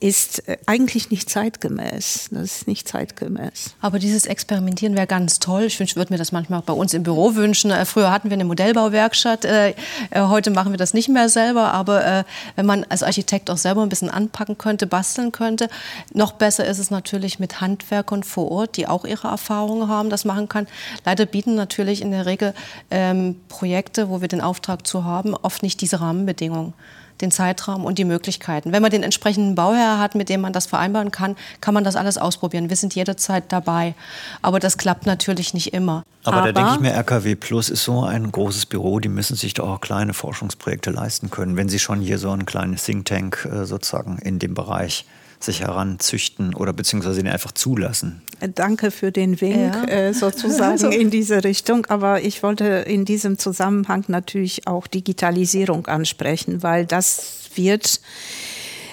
ist 0.00 0.42
eigentlich 0.64 1.10
nicht 1.10 1.28
zeitgemäß. 1.28 2.28
Das 2.30 2.42
ist 2.42 2.66
nicht 2.66 2.88
zeitgemäß. 2.88 3.74
Aber 3.80 3.98
dieses 3.98 4.26
Experimentieren 4.26 4.96
wäre 4.96 5.06
ganz 5.06 5.38
toll. 5.38 5.64
Ich 5.64 5.78
würde 5.78 6.12
mir 6.12 6.18
das 6.18 6.32
manchmal 6.32 6.60
auch 6.60 6.64
bei 6.64 6.72
uns 6.72 6.94
im 6.94 7.02
Büro 7.02 7.34
wünschen. 7.34 7.70
Äh, 7.70 7.84
früher 7.84 8.10
hatten 8.10 8.30
wir 8.30 8.34
eine 8.34 8.44
Modellbauwerkstatt. 8.44 9.25
Äh, 9.26 9.74
heute 10.14 10.50
machen 10.50 10.72
wir 10.72 10.78
das 10.78 10.94
nicht 10.94 11.08
mehr 11.08 11.28
selber. 11.28 11.72
Aber 11.72 12.24
wenn 12.54 12.66
man 12.66 12.84
als 12.88 13.02
Architekt 13.02 13.50
auch 13.50 13.56
selber 13.56 13.82
ein 13.82 13.88
bisschen 13.88 14.10
anpacken 14.10 14.58
könnte, 14.58 14.86
basteln 14.86 15.32
könnte, 15.32 15.68
noch 16.12 16.32
besser 16.32 16.64
ist 16.66 16.78
es 16.78 16.90
natürlich 16.90 17.38
mit 17.38 17.60
Handwerkern 17.60 18.22
vor 18.22 18.50
Ort, 18.50 18.76
die 18.76 18.86
auch 18.86 19.04
ihre 19.04 19.28
Erfahrungen 19.28 19.88
haben, 19.88 20.10
das 20.10 20.24
machen 20.24 20.48
kann. 20.48 20.66
Leider 21.04 21.26
bieten 21.26 21.54
natürlich 21.54 22.02
in 22.02 22.10
der 22.10 22.26
Regel 22.26 22.54
ähm, 22.90 23.36
Projekte, 23.48 24.08
wo 24.08 24.20
wir 24.20 24.28
den 24.28 24.40
Auftrag 24.40 24.86
zu 24.86 25.04
haben, 25.04 25.34
oft 25.34 25.62
nicht 25.62 25.80
diese 25.80 26.00
Rahmenbedingungen 26.00 26.74
den 27.20 27.30
Zeitraum 27.30 27.84
und 27.84 27.98
die 27.98 28.04
Möglichkeiten. 28.04 28.72
Wenn 28.72 28.82
man 28.82 28.90
den 28.90 29.02
entsprechenden 29.02 29.54
Bauherr 29.54 29.98
hat, 29.98 30.14
mit 30.14 30.28
dem 30.28 30.40
man 30.40 30.52
das 30.52 30.66
vereinbaren 30.66 31.10
kann, 31.10 31.36
kann 31.60 31.74
man 31.74 31.84
das 31.84 31.96
alles 31.96 32.18
ausprobieren. 32.18 32.68
Wir 32.68 32.76
sind 32.76 32.94
jederzeit 32.94 33.44
dabei. 33.48 33.94
Aber 34.42 34.60
das 34.60 34.78
klappt 34.78 35.06
natürlich 35.06 35.54
nicht 35.54 35.72
immer. 35.72 36.04
Aber, 36.24 36.38
Aber 36.38 36.52
da 36.52 36.60
denke 36.60 36.74
ich 36.74 36.80
mir, 36.80 36.92
RKW 36.92 37.36
Plus 37.36 37.70
ist 37.70 37.84
so 37.84 38.02
ein 38.02 38.32
großes 38.32 38.66
Büro, 38.66 38.98
die 39.00 39.08
müssen 39.08 39.36
sich 39.36 39.54
doch 39.54 39.68
auch 39.68 39.80
kleine 39.80 40.12
Forschungsprojekte 40.12 40.90
leisten 40.90 41.30
können, 41.30 41.56
wenn 41.56 41.68
sie 41.68 41.78
schon 41.78 42.00
hier 42.00 42.18
so 42.18 42.30
ein 42.30 42.46
kleines 42.46 42.84
Think 42.84 43.06
Tank 43.06 43.48
äh, 43.50 43.64
sozusagen 43.64 44.18
in 44.18 44.38
dem 44.38 44.54
Bereich 44.54 45.04
sich 45.46 45.62
heranzüchten 45.62 46.54
oder 46.54 46.72
beziehungsweise 46.72 47.22
den 47.22 47.32
einfach 47.32 47.52
zulassen. 47.52 48.22
Danke 48.54 48.90
für 48.90 49.10
den 49.10 49.40
Wink 49.40 49.56
ja. 49.56 49.84
äh, 49.84 50.14
sozusagen 50.14 50.72
also. 50.72 50.90
in 50.90 51.10
diese 51.10 51.42
Richtung. 51.42 51.86
Aber 51.86 52.20
ich 52.22 52.42
wollte 52.42 52.64
in 52.64 53.04
diesem 53.04 53.38
Zusammenhang 53.38 54.04
natürlich 54.08 54.66
auch 54.66 54.86
Digitalisierung 54.86 55.86
ansprechen, 55.86 56.62
weil 56.62 56.84
das 56.84 57.48
wird 57.54 58.00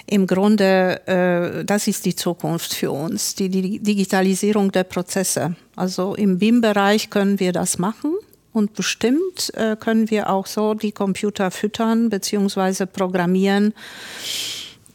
im 0.06 0.28
Grunde, 0.28 1.02
äh, 1.08 1.66
das 1.66 1.88
ist 1.88 2.06
die 2.06 2.16
Zukunft 2.16 2.74
für 2.74 2.92
uns, 2.92 3.36
die, 3.36 3.50
die 3.50 3.80
Digitalisierung 3.80 4.72
der 4.72 4.84
Prozesse. 4.84 5.56
Also 5.76 6.16
im 6.16 6.40
BIM-Bereich 6.40 7.10
können 7.10 7.40
wir 7.40 7.52
das 7.52 7.78
machen. 7.78 8.14
Und 8.52 8.76
bestimmt 8.76 9.52
äh, 9.56 9.76
können 9.76 10.12
wir 10.12 10.30
auch 10.30 10.46
so 10.46 10.76
die 10.76 10.92
Computer 10.92 11.50
füttern 11.50 12.10
bzw. 12.10 12.86
programmieren, 12.86 13.74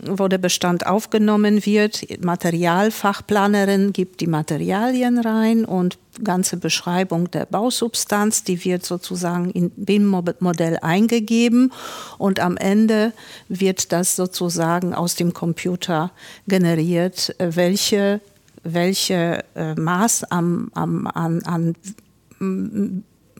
wo 0.04 0.28
der 0.28 0.38
Bestand 0.38 0.86
aufgenommen 0.86 1.64
wird. 1.66 2.06
Materialfachplanerin 2.24 3.92
gibt 3.92 4.20
die 4.20 4.26
Materialien 4.26 5.18
rein 5.18 5.64
und 5.64 5.98
ganze 6.22 6.56
Beschreibung 6.56 7.30
der 7.30 7.46
Bausubstanz, 7.46 8.44
die 8.44 8.64
wird 8.64 8.84
sozusagen 8.84 9.50
in 9.50 9.70
BIM-Modell 9.70 10.78
eingegeben 10.82 11.72
und 12.18 12.40
am 12.40 12.56
Ende 12.56 13.12
wird 13.48 13.92
das 13.92 14.16
sozusagen 14.16 14.94
aus 14.94 15.14
dem 15.14 15.32
Computer 15.32 16.10
generiert, 16.46 17.34
welche, 17.38 18.20
welche 18.62 19.44
äh, 19.54 19.74
Maß 19.74 20.24
am, 20.30 20.70
am, 20.74 21.06
an, 21.06 21.42
an 21.44 21.74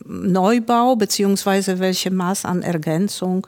Neubau 0.04 0.96
beziehungsweise 0.96 1.78
welche 1.78 2.10
Maß 2.10 2.44
an 2.44 2.62
Ergänzung 2.62 3.46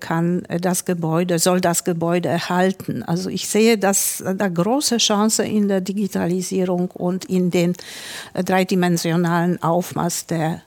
kann 0.00 0.42
das 0.60 0.84
Gebäude, 0.84 1.38
soll 1.38 1.60
das 1.60 1.84
Gebäude 1.84 2.28
erhalten. 2.28 3.02
Also 3.02 3.30
ich 3.30 3.48
sehe 3.48 3.78
das 3.78 4.22
eine 4.22 4.52
große 4.52 4.98
Chance 4.98 5.44
in 5.44 5.68
der 5.68 5.80
Digitalisierung 5.80 6.90
und 6.90 7.24
in 7.26 7.50
den 7.50 7.74
äh, 8.34 8.42
dreidimensionalen 8.42 9.62
Aufmaß 9.62 10.26
der 10.26 10.62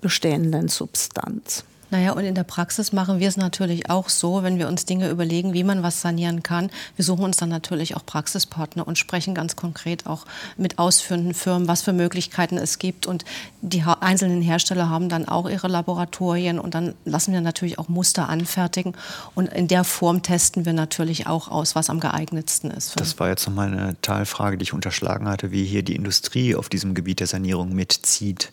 bestehenden 0.00 0.68
Substanz. 0.68 1.64
Naja, 1.94 2.10
und 2.10 2.24
in 2.24 2.34
der 2.34 2.42
Praxis 2.42 2.92
machen 2.92 3.20
wir 3.20 3.28
es 3.28 3.36
natürlich 3.36 3.88
auch 3.88 4.08
so, 4.08 4.42
wenn 4.42 4.58
wir 4.58 4.66
uns 4.66 4.84
Dinge 4.84 5.10
überlegen, 5.10 5.52
wie 5.52 5.62
man 5.62 5.84
was 5.84 6.00
sanieren 6.00 6.42
kann. 6.42 6.70
Wir 6.96 7.04
suchen 7.04 7.24
uns 7.24 7.36
dann 7.36 7.50
natürlich 7.50 7.94
auch 7.94 8.04
Praxispartner 8.04 8.84
und 8.84 8.98
sprechen 8.98 9.32
ganz 9.32 9.54
konkret 9.54 10.04
auch 10.04 10.26
mit 10.56 10.80
ausführenden 10.80 11.34
Firmen, 11.34 11.68
was 11.68 11.82
für 11.82 11.92
Möglichkeiten 11.92 12.58
es 12.58 12.80
gibt. 12.80 13.06
Und 13.06 13.24
die 13.62 13.84
einzelnen 14.00 14.42
Hersteller 14.42 14.90
haben 14.90 15.08
dann 15.08 15.28
auch 15.28 15.48
ihre 15.48 15.68
Laboratorien 15.68 16.58
und 16.58 16.74
dann 16.74 16.96
lassen 17.04 17.32
wir 17.32 17.40
natürlich 17.40 17.78
auch 17.78 17.86
Muster 17.86 18.28
anfertigen. 18.28 18.96
Und 19.36 19.52
in 19.52 19.68
der 19.68 19.84
Form 19.84 20.24
testen 20.24 20.66
wir 20.66 20.72
natürlich 20.72 21.28
auch 21.28 21.46
aus, 21.46 21.76
was 21.76 21.90
am 21.90 22.00
geeignetsten 22.00 22.72
ist. 22.72 22.98
Das 22.98 23.20
war 23.20 23.28
jetzt 23.28 23.46
noch 23.46 23.54
mal 23.54 23.68
eine 23.68 23.94
Teilfrage, 24.02 24.58
die 24.58 24.64
ich 24.64 24.72
unterschlagen 24.72 25.28
hatte, 25.28 25.52
wie 25.52 25.64
hier 25.64 25.84
die 25.84 25.94
Industrie 25.94 26.56
auf 26.56 26.68
diesem 26.68 26.94
Gebiet 26.94 27.20
der 27.20 27.28
Sanierung 27.28 27.72
mitzieht. 27.72 28.50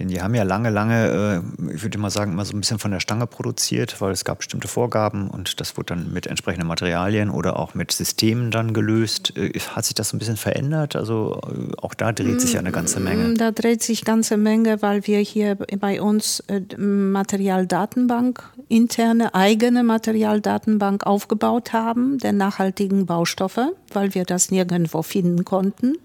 Denn 0.00 0.08
die 0.08 0.22
haben 0.22 0.34
ja 0.34 0.44
lange, 0.44 0.70
lange, 0.70 1.42
äh, 1.68 1.74
ich 1.74 1.82
würde 1.82 1.98
mal 1.98 2.08
sagen, 2.08 2.32
immer 2.32 2.46
so 2.46 2.56
ein 2.56 2.60
bisschen 2.60 2.78
von 2.78 2.90
der 2.90 3.00
Stange 3.00 3.26
produziert, 3.26 4.00
weil 4.00 4.12
es 4.12 4.24
gab 4.24 4.38
bestimmte 4.38 4.66
Vorgaben 4.66 5.28
und 5.28 5.60
das 5.60 5.76
wurde 5.76 5.94
dann 5.94 6.10
mit 6.10 6.26
entsprechenden 6.26 6.66
Materialien 6.66 7.28
oder 7.28 7.58
auch 7.58 7.74
mit 7.74 7.92
Systemen 7.92 8.50
dann 8.50 8.72
gelöst. 8.72 9.36
Äh, 9.36 9.52
hat 9.60 9.84
sich 9.84 9.94
das 9.94 10.14
ein 10.14 10.18
bisschen 10.18 10.38
verändert? 10.38 10.96
Also 10.96 11.38
äh, 11.46 11.76
auch 11.76 11.92
da 11.92 12.12
dreht 12.12 12.40
sich 12.40 12.54
ja 12.54 12.60
eine 12.60 12.72
ganze 12.72 12.98
Menge. 12.98 13.28
Mm, 13.28 13.36
da 13.36 13.50
dreht 13.50 13.82
sich 13.82 14.06
ganze 14.06 14.38
Menge, 14.38 14.80
weil 14.80 15.06
wir 15.06 15.18
hier 15.18 15.56
bei 15.56 16.00
uns 16.00 16.42
Materialdatenbank, 16.78 18.42
interne 18.68 19.34
eigene 19.34 19.82
Materialdatenbank 19.82 21.06
aufgebaut 21.06 21.74
haben, 21.74 22.16
der 22.16 22.32
nachhaltigen 22.32 23.04
Baustoffe, 23.04 23.74
weil 23.92 24.14
wir 24.14 24.24
das 24.24 24.50
nirgendwo 24.50 25.02
finden 25.02 25.44
konnten 25.44 25.96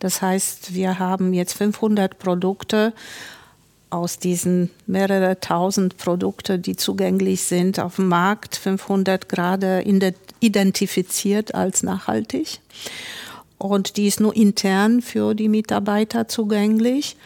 Das 0.00 0.20
heißt, 0.20 0.74
wir 0.74 0.98
haben 0.98 1.32
jetzt 1.32 1.52
500 1.52 2.18
Produkte 2.18 2.92
aus 3.90 4.18
diesen 4.18 4.70
mehrere 4.86 5.40
tausend 5.40 5.96
Produkte, 5.96 6.58
die 6.58 6.76
zugänglich 6.76 7.42
sind 7.42 7.78
auf 7.78 7.96
dem 7.96 8.08
Markt, 8.08 8.56
500 8.56 9.28
gerade 9.28 9.84
identifiziert 10.40 11.54
als 11.54 11.82
nachhaltig. 11.82 12.60
Und 13.58 13.96
die 13.96 14.06
ist 14.06 14.20
nur 14.20 14.34
intern 14.34 15.02
für 15.02 15.34
die 15.34 15.48
Mitarbeiter 15.48 16.28
zugänglich. 16.28 17.16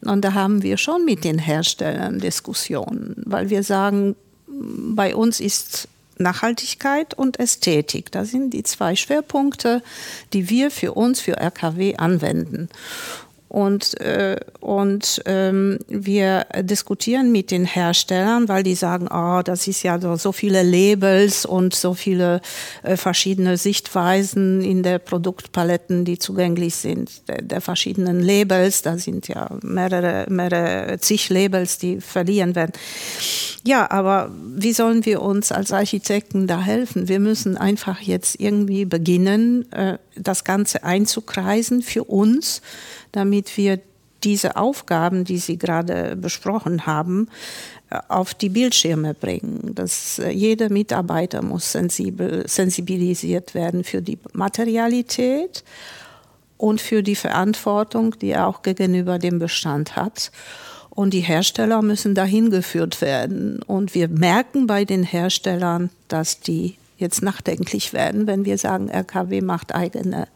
Und 0.00 0.22
da 0.22 0.34
haben 0.34 0.62
wir 0.62 0.76
schon 0.76 1.04
mit 1.04 1.24
den 1.24 1.38
Herstellern 1.38 2.18
Diskussionen, 2.18 3.22
weil 3.24 3.48
wir 3.48 3.62
sagen, 3.62 4.16
bei 4.46 5.14
uns 5.14 5.40
ist 5.40 5.88
Nachhaltigkeit 6.18 7.14
und 7.14 7.38
Ästhetik. 7.38 8.12
Das 8.12 8.30
sind 8.30 8.50
die 8.50 8.62
zwei 8.62 8.96
Schwerpunkte, 8.96 9.82
die 10.32 10.48
wir 10.48 10.70
für 10.70 10.92
uns, 10.92 11.20
für 11.20 11.36
RKW 11.38 11.96
anwenden. 11.96 12.68
Und, 13.54 14.00
äh, 14.00 14.34
und 14.58 15.22
ähm, 15.26 15.78
wir 15.86 16.44
diskutieren 16.62 17.30
mit 17.30 17.52
den 17.52 17.64
Herstellern, 17.64 18.48
weil 18.48 18.64
die 18.64 18.74
sagen, 18.74 19.06
oh, 19.08 19.42
das 19.44 19.68
ist 19.68 19.84
ja 19.84 20.00
so, 20.00 20.16
so 20.16 20.32
viele 20.32 20.64
Labels 20.64 21.46
und 21.46 21.72
so 21.72 21.94
viele 21.94 22.40
äh, 22.82 22.96
verschiedene 22.96 23.56
Sichtweisen 23.56 24.60
in 24.60 24.82
der 24.82 24.98
Produktpaletten, 24.98 26.04
die 26.04 26.18
zugänglich 26.18 26.74
sind, 26.74 27.28
der, 27.28 27.42
der, 27.42 27.60
verschiedenen 27.60 28.24
Labels. 28.24 28.82
Da 28.82 28.98
sind 28.98 29.28
ja 29.28 29.48
mehrere, 29.62 30.26
mehrere 30.28 30.98
zig 30.98 31.28
Labels, 31.28 31.78
die 31.78 32.00
verliehen 32.00 32.56
werden. 32.56 32.72
Ja, 33.62 33.88
aber 33.88 34.32
wie 34.56 34.72
sollen 34.72 35.06
wir 35.06 35.22
uns 35.22 35.52
als 35.52 35.70
Architekten 35.70 36.48
da 36.48 36.60
helfen? 36.60 37.06
Wir 37.08 37.20
müssen 37.20 37.56
einfach 37.56 38.00
jetzt 38.00 38.40
irgendwie 38.40 38.84
beginnen, 38.84 39.70
äh, 39.70 39.98
das 40.16 40.42
Ganze 40.42 40.82
einzukreisen 40.82 41.82
für 41.82 42.02
uns 42.02 42.60
damit 43.14 43.56
wir 43.56 43.80
diese 44.24 44.56
Aufgaben, 44.56 45.24
die 45.24 45.38
Sie 45.38 45.58
gerade 45.58 46.16
besprochen 46.16 46.86
haben, 46.86 47.28
äh, 47.90 47.98
auf 48.08 48.34
die 48.34 48.48
Bildschirme 48.48 49.14
bringen. 49.14 49.74
Dass 49.74 50.18
äh, 50.18 50.30
jeder 50.30 50.70
Mitarbeiter 50.70 51.42
muss 51.42 51.72
sensibel, 51.72 52.48
sensibilisiert 52.48 53.54
werden 53.54 53.84
für 53.84 54.02
die 54.02 54.18
Materialität 54.32 55.62
und 56.56 56.80
für 56.80 57.02
die 57.02 57.16
Verantwortung, 57.16 58.18
die 58.18 58.30
er 58.30 58.46
auch 58.46 58.62
gegenüber 58.62 59.18
dem 59.18 59.38
Bestand 59.38 59.96
hat. 59.96 60.30
Und 60.90 61.12
die 61.12 61.20
Hersteller 61.20 61.82
müssen 61.82 62.14
dahin 62.14 62.50
geführt 62.50 63.00
werden. 63.00 63.60
Und 63.62 63.94
wir 63.94 64.08
merken 64.08 64.66
bei 64.66 64.84
den 64.84 65.02
Herstellern, 65.02 65.90
dass 66.08 66.40
die 66.40 66.76
jetzt 66.96 67.20
nachdenklich 67.20 67.92
werden, 67.92 68.28
wenn 68.28 68.44
wir 68.44 68.58
sagen, 68.58 68.88
RKW 68.88 69.40
macht 69.40 69.74
eigene 69.74 70.28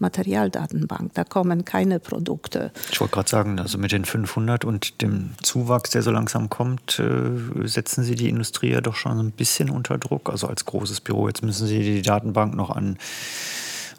Materialdatenbank. 0.00 1.14
Da 1.14 1.24
kommen 1.24 1.64
keine 1.64 2.00
Produkte. 2.00 2.72
Ich 2.90 3.00
wollte 3.00 3.14
gerade 3.14 3.28
sagen, 3.28 3.58
also 3.58 3.78
mit 3.78 3.92
den 3.92 4.04
500 4.04 4.64
und 4.64 5.02
dem 5.02 5.30
Zuwachs, 5.42 5.90
der 5.90 6.02
so 6.02 6.10
langsam 6.10 6.50
kommt, 6.50 6.98
äh, 6.98 7.66
setzen 7.66 8.04
Sie 8.04 8.14
die 8.14 8.28
Industrie 8.28 8.70
ja 8.70 8.80
doch 8.80 8.96
schon 8.96 9.18
ein 9.18 9.32
bisschen 9.32 9.70
unter 9.70 9.98
Druck. 9.98 10.30
Also 10.30 10.48
als 10.48 10.64
großes 10.64 11.00
Büro, 11.00 11.28
jetzt 11.28 11.42
müssen 11.42 11.66
Sie 11.66 11.80
die 11.80 12.02
Datenbank 12.02 12.54
noch 12.54 12.70
an 12.70 12.98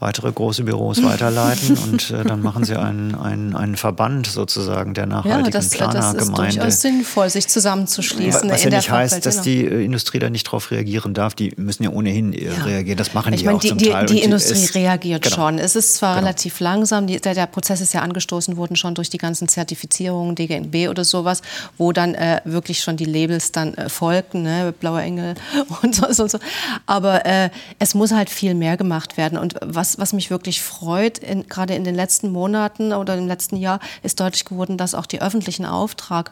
weitere 0.01 0.31
große 0.31 0.63
Büros 0.63 1.03
weiterleiten 1.03 1.77
und 1.91 2.09
äh, 2.09 2.23
dann 2.23 2.41
machen 2.41 2.63
sie 2.63 2.75
einen, 2.75 3.13
einen, 3.13 3.55
einen 3.55 3.77
Verband 3.77 4.25
sozusagen 4.25 4.95
der 4.95 5.05
nachhaltigen 5.05 5.45
ja, 5.45 5.51
das, 5.51 5.69
Planergemeinde. 5.69 6.15
Das 6.15 6.25
ist 6.27 6.37
durchaus 6.37 6.81
sinnvoll, 6.81 7.29
sich 7.29 7.47
zusammenzuschließen. 7.47 8.49
Was 8.49 8.63
ja 8.63 8.71
nicht 8.71 8.89
heißt, 8.89 9.23
dass 9.23 9.41
die 9.41 9.63
äh, 9.63 9.85
Industrie 9.85 10.17
da 10.17 10.31
nicht 10.31 10.47
darauf 10.47 10.71
reagieren 10.71 11.13
darf. 11.13 11.35
Die 11.35 11.53
müssen 11.55 11.83
ja 11.83 11.91
ohnehin 11.91 12.33
äh, 12.33 12.45
ja. 12.45 12.63
reagieren. 12.63 12.97
Das 12.97 13.13
machen 13.13 13.31
ich 13.33 13.41
die 13.41 13.45
meine, 13.45 13.57
auch 13.57 13.61
die, 13.61 13.67
zum 13.69 13.77
die, 13.77 13.89
Teil. 13.89 14.07
Die, 14.07 14.15
die 14.15 14.23
Industrie 14.23 14.63
ist, 14.63 14.73
reagiert 14.73 15.21
genau. 15.21 15.35
schon. 15.35 15.59
Es 15.59 15.75
ist 15.75 15.93
zwar 15.95 16.15
genau. 16.15 16.25
relativ 16.25 16.59
langsam, 16.59 17.05
die, 17.05 17.21
der, 17.21 17.35
der, 17.35 17.45
Prozess 17.45 17.79
ist 17.79 17.93
ja 17.93 18.01
angestoßen 18.01 18.57
worden 18.57 18.75
schon 18.75 18.95
durch 18.95 19.11
die 19.11 19.19
ganzen 19.19 19.47
Zertifizierungen, 19.47 20.33
DGNB 20.33 20.89
oder 20.89 21.03
sowas, 21.03 21.43
wo 21.77 21.91
dann 21.91 22.15
äh, 22.15 22.41
wirklich 22.43 22.81
schon 22.81 22.97
die 22.97 23.05
Labels 23.05 23.51
dann 23.51 23.75
äh, 23.75 23.87
folgten, 23.87 24.41
ne? 24.41 24.73
Blauer 24.79 25.01
Engel 25.01 25.35
und 25.83 25.93
so. 25.93 26.07
Und 26.07 26.31
so. 26.31 26.39
Aber 26.87 27.23
äh, 27.27 27.51
es 27.77 27.93
muss 27.93 28.11
halt 28.11 28.31
viel 28.31 28.55
mehr 28.55 28.77
gemacht 28.77 29.17
werden. 29.17 29.37
Und 29.37 29.55
was, 29.61 29.90
was 29.99 30.13
mich 30.13 30.30
wirklich 30.30 30.62
freut, 30.62 31.17
in, 31.19 31.47
gerade 31.47 31.75
in 31.75 31.84
den 31.84 31.95
letzten 31.95 32.32
Monaten 32.32 32.93
oder 32.93 33.15
im 33.15 33.27
letzten 33.27 33.58
Jahr 33.58 33.80
ist 34.04 34.19
deutlich 34.19 34.45
geworden, 34.45 34.77
dass 34.77 34.95
auch 34.95 35.06
die 35.06 35.21
öffentlichen 35.21 35.65
Auftrag 35.65 36.32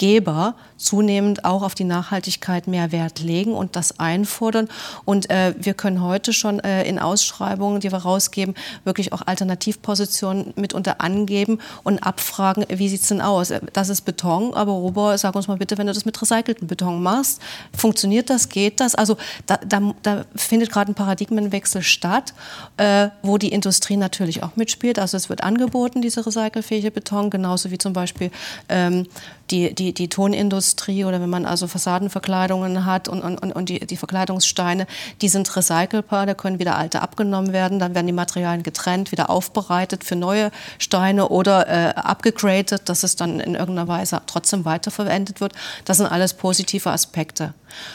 Geber 0.00 0.54
zunehmend 0.78 1.44
auch 1.44 1.62
auf 1.62 1.74
die 1.74 1.84
Nachhaltigkeit 1.84 2.66
mehr 2.66 2.90
Wert 2.90 3.20
legen 3.20 3.52
und 3.52 3.76
das 3.76 4.00
einfordern. 4.00 4.66
Und 5.04 5.28
äh, 5.28 5.54
wir 5.58 5.74
können 5.74 6.02
heute 6.02 6.32
schon 6.32 6.58
äh, 6.60 6.84
in 6.84 6.98
Ausschreibungen, 6.98 7.80
die 7.80 7.92
wir 7.92 7.98
rausgeben, 7.98 8.54
wirklich 8.84 9.12
auch 9.12 9.20
Alternativpositionen 9.26 10.54
mitunter 10.56 11.02
angeben 11.02 11.58
und 11.82 11.98
abfragen, 11.98 12.64
wie 12.70 12.88
sieht 12.88 13.02
es 13.02 13.08
denn 13.08 13.20
aus? 13.20 13.52
Das 13.74 13.90
ist 13.90 14.00
Beton, 14.06 14.54
aber 14.54 14.72
Robo, 14.72 15.14
sag 15.18 15.34
uns 15.34 15.48
mal 15.48 15.58
bitte, 15.58 15.76
wenn 15.76 15.86
du 15.86 15.92
das 15.92 16.06
mit 16.06 16.20
recyceltem 16.20 16.66
Beton 16.66 17.02
machst, 17.02 17.42
funktioniert 17.76 18.30
das, 18.30 18.48
geht 18.48 18.80
das? 18.80 18.94
Also 18.94 19.18
da, 19.44 19.58
da, 19.58 19.92
da 20.02 20.24
findet 20.34 20.72
gerade 20.72 20.92
ein 20.92 20.94
Paradigmenwechsel 20.94 21.82
statt, 21.82 22.32
äh, 22.78 23.10
wo 23.22 23.36
die 23.36 23.52
Industrie 23.52 23.98
natürlich 23.98 24.42
auch 24.42 24.56
mitspielt. 24.56 24.98
Also 24.98 25.18
es 25.18 25.28
wird 25.28 25.42
angeboten, 25.42 26.00
diese 26.00 26.24
recycelfähige 26.24 26.90
Beton, 26.90 27.28
genauso 27.28 27.70
wie 27.70 27.76
zum 27.76 27.92
Beispiel 27.92 28.30
ähm, 28.70 29.06
die, 29.50 29.74
die, 29.74 29.92
die 29.92 30.08
Tonindustrie 30.08 31.04
oder 31.04 31.20
wenn 31.20 31.30
man 31.30 31.46
also 31.46 31.66
Fassadenverkleidungen 31.66 32.84
hat 32.84 33.08
und, 33.08 33.22
und, 33.22 33.38
und 33.38 33.68
die, 33.68 33.80
die 33.80 33.96
Verkleidungssteine, 33.96 34.86
die 35.20 35.28
sind 35.28 35.54
recycelbar, 35.56 36.26
da 36.26 36.34
können 36.34 36.58
wieder 36.58 36.76
alte 36.76 37.02
abgenommen 37.02 37.52
werden, 37.52 37.78
dann 37.78 37.94
werden 37.94 38.06
die 38.06 38.12
Materialien 38.12 38.62
getrennt, 38.62 39.12
wieder 39.12 39.30
aufbereitet 39.30 40.04
für 40.04 40.16
neue 40.16 40.50
Steine 40.78 41.28
oder 41.28 41.68
äh, 41.68 41.94
abgegradet, 41.94 42.88
dass 42.88 43.02
es 43.02 43.16
dann 43.16 43.40
in 43.40 43.54
irgendeiner 43.54 43.88
Weise 43.88 44.20
trotzdem 44.26 44.64
weiterverwendet 44.64 45.40
wird. 45.40 45.52
Das 45.84 45.96
sind 45.96 46.06
alles 46.06 46.34
positive 46.34 46.90
Aspekte. 46.90 47.54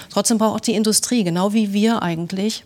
Trotzdem 0.09 0.37
braucht 0.37 0.55
auch 0.55 0.59
die 0.59 0.75
Industrie, 0.75 1.23
genau 1.23 1.53
wie 1.53 1.73
wir 1.73 2.01
eigentlich, 2.01 2.63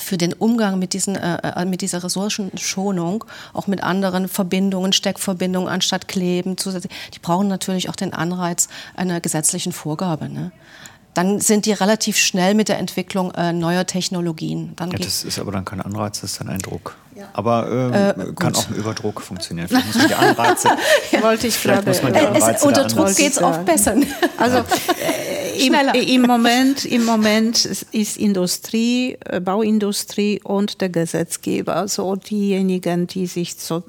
für 0.00 0.16
den 0.16 0.32
Umgang 0.32 0.78
mit, 0.78 0.92
diesen, 0.92 1.16
äh, 1.16 1.38
äh, 1.42 1.64
mit 1.64 1.82
dieser 1.82 2.02
Ressourcenschonung, 2.02 3.24
auch 3.52 3.66
mit 3.66 3.82
anderen 3.82 4.28
Verbindungen, 4.28 4.92
Steckverbindungen 4.92 5.68
anstatt 5.68 6.08
Kleben, 6.08 6.56
zusätzlich, 6.56 6.92
die 7.14 7.18
brauchen 7.18 7.48
natürlich 7.48 7.88
auch 7.88 7.96
den 7.96 8.12
Anreiz 8.12 8.68
einer 8.96 9.20
gesetzlichen 9.20 9.72
Vorgabe. 9.72 10.28
Ne? 10.28 10.52
Dann 11.14 11.40
sind 11.40 11.66
die 11.66 11.72
relativ 11.72 12.16
schnell 12.16 12.54
mit 12.54 12.68
der 12.68 12.78
Entwicklung 12.78 13.32
äh, 13.32 13.52
neuer 13.52 13.86
Technologien. 13.86 14.74
Dann 14.76 14.90
ja, 14.90 14.98
das 14.98 15.24
ist 15.24 15.38
aber 15.38 15.52
dann 15.52 15.64
kein 15.64 15.80
Anreiz, 15.80 16.20
das 16.20 16.32
ist 16.32 16.40
dann 16.40 16.48
ein 16.48 16.60
Druck. 16.60 16.96
Ja. 17.16 17.28
Aber 17.32 17.68
ähm, 18.16 18.30
äh, 18.30 18.32
kann 18.34 18.54
auch 18.54 18.70
über 18.70 18.94
Druck 18.94 19.20
funktionieren. 19.20 19.68
Vielleicht 19.68 19.86
muss 19.88 19.96
man 19.96 20.08
die 20.08 20.14
Anreize. 20.14 20.68
ja. 21.10 21.22
Wollte 21.22 21.48
ich 21.48 21.60
gerade. 21.60 21.90
Äh, 21.90 22.56
unter 22.62 22.84
Druck 22.84 23.14
geht 23.16 23.32
es 23.32 23.42
oft 23.42 23.64
besser. 23.64 23.96
Also 24.38 24.58
äh, 24.58 25.66
im, 25.66 25.74
im, 25.74 26.22
Moment, 26.22 26.86
im 26.86 27.04
Moment 27.04 27.66
ist 27.66 28.16
Industrie, 28.16 29.18
äh, 29.26 29.38
Bauindustrie 29.38 30.40
und 30.42 30.80
der 30.80 30.88
Gesetzgeber 30.88 31.86
so 31.88 32.16
diejenigen, 32.16 33.06
die 33.06 33.26
sich 33.26 33.56
so 33.56 33.82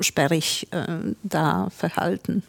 sperrig 0.00 0.68
äh, 0.70 0.86
da 1.22 1.68
verhalten 1.76 2.42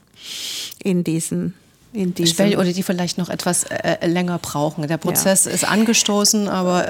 in 0.84 1.04
diesem 1.04 1.54
in 1.94 2.14
diesem 2.14 2.58
oder 2.58 2.74
die 2.74 2.84
vielleicht 2.84 3.18
noch 3.18 3.30
etwas 3.30 3.66
äh, 3.66 3.98
äh, 4.02 4.08
länger 4.08 4.40
brauchen. 4.40 4.88
Der 4.88 4.98
Prozess 4.98 5.46
ja. 5.46 5.52
ist 5.52 5.64
angestoßen, 5.64 6.50
aber 6.50 6.88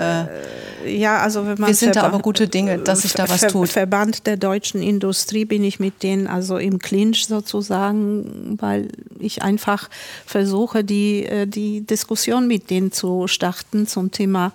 äh, 0.85 0.97
ja, 0.97 1.19
also 1.19 1.45
wenn 1.45 1.59
man 1.59 1.67
wir 1.67 1.75
sind 1.75 1.95
da 1.95 2.03
aber 2.03 2.19
gute 2.19 2.47
Dinge, 2.47 2.79
dass 2.79 3.01
sich 3.01 3.13
da 3.13 3.27
was 3.29 3.41
Ver 3.41 3.49
tut. 3.49 3.69
Verband 3.69 4.25
der 4.27 4.37
deutschen 4.37 4.81
Industrie 4.81 5.45
bin 5.45 5.63
ich 5.63 5.79
mit 5.79 6.03
denen 6.03 6.27
also 6.27 6.57
im 6.57 6.79
Clinch 6.79 7.27
sozusagen, 7.27 8.57
weil 8.59 8.89
ich 9.19 9.41
einfach 9.41 9.89
versuche, 10.25 10.83
die, 10.83 11.25
äh, 11.25 11.47
die 11.47 11.81
Diskussion 11.81 12.47
mit 12.47 12.69
denen 12.69 12.91
zu 12.91 13.27
starten 13.27 13.87
zum 13.87 14.11
Thema 14.11 14.53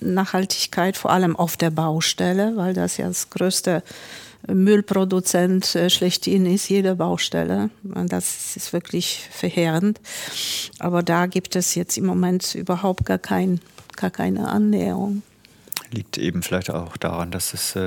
Nachhaltigkeit, 0.00 0.96
vor 0.96 1.10
allem 1.10 1.34
auf 1.34 1.56
der 1.56 1.70
Baustelle, 1.70 2.56
weil 2.56 2.74
das 2.74 2.96
ja 2.96 3.08
das 3.08 3.30
größte 3.30 3.82
Müllproduzent 4.46 5.74
äh, 5.74 5.90
schlechthin 5.90 6.46
ist, 6.46 6.68
jede 6.68 6.96
Baustelle. 6.96 7.70
Das 7.82 8.56
ist 8.56 8.72
wirklich 8.72 9.28
verheerend. 9.30 10.00
Aber 10.78 11.02
da 11.02 11.26
gibt 11.26 11.56
es 11.56 11.74
jetzt 11.74 11.98
im 11.98 12.06
Moment 12.06 12.54
überhaupt 12.54 13.04
gar, 13.04 13.18
kein, 13.18 13.60
gar 13.96 14.10
keine 14.10 14.48
Annäherung 14.48 15.22
liegt 15.92 16.18
eben 16.18 16.42
vielleicht 16.42 16.70
auch 16.70 16.96
daran, 16.96 17.30
dass 17.30 17.52
es, 17.54 17.76
äh, 17.76 17.80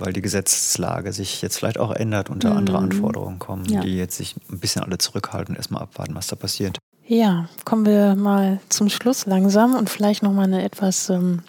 weil 0.00 0.12
die 0.12 0.22
Gesetzeslage 0.22 1.12
sich 1.12 1.42
jetzt 1.42 1.58
vielleicht 1.58 1.78
auch 1.78 1.92
ändert 1.92 2.30
und 2.30 2.44
da 2.44 2.50
mhm. 2.50 2.56
andere 2.56 2.78
Anforderungen 2.78 3.38
kommen, 3.38 3.66
ja. 3.66 3.80
die 3.80 3.96
jetzt 3.96 4.16
sich 4.16 4.34
ein 4.50 4.58
bisschen 4.58 4.82
alle 4.82 4.98
zurückhalten, 4.98 5.54
erstmal 5.54 5.82
abwarten, 5.82 6.14
was 6.14 6.26
da 6.28 6.36
passiert. 6.36 6.78
Ja, 7.06 7.48
kommen 7.64 7.84
wir 7.84 8.14
mal 8.14 8.60
zum 8.68 8.88
Schluss 8.88 9.26
langsam 9.26 9.74
und 9.74 9.90
vielleicht 9.90 10.22
nochmal 10.22 10.46
eine 10.46 10.62
etwas 10.62 11.10
ähm, 11.10 11.42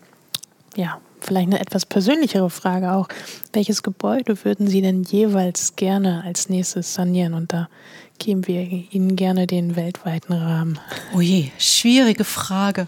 ja, 0.76 1.00
vielleicht 1.24 1.48
eine 1.48 1.60
etwas 1.60 1.86
persönlichere 1.86 2.50
Frage 2.50 2.92
auch. 2.92 3.08
Welches 3.54 3.84
Gebäude 3.84 4.44
würden 4.44 4.68
Sie 4.68 4.82
denn 4.82 5.04
jeweils 5.04 5.76
gerne 5.76 6.24
als 6.26 6.50
nächstes 6.50 6.94
sanieren? 6.94 7.34
Und 7.34 7.54
da 7.54 7.70
geben 8.20 8.48
wir 8.48 8.62
Ihnen 8.62 9.16
gerne 9.16 9.48
den 9.48 9.76
weltweiten 9.76 10.34
Rahmen. 10.34 10.80
Oh 11.16 11.22
je, 11.22 11.50
schwierige 11.58 12.24
Frage. 12.24 12.88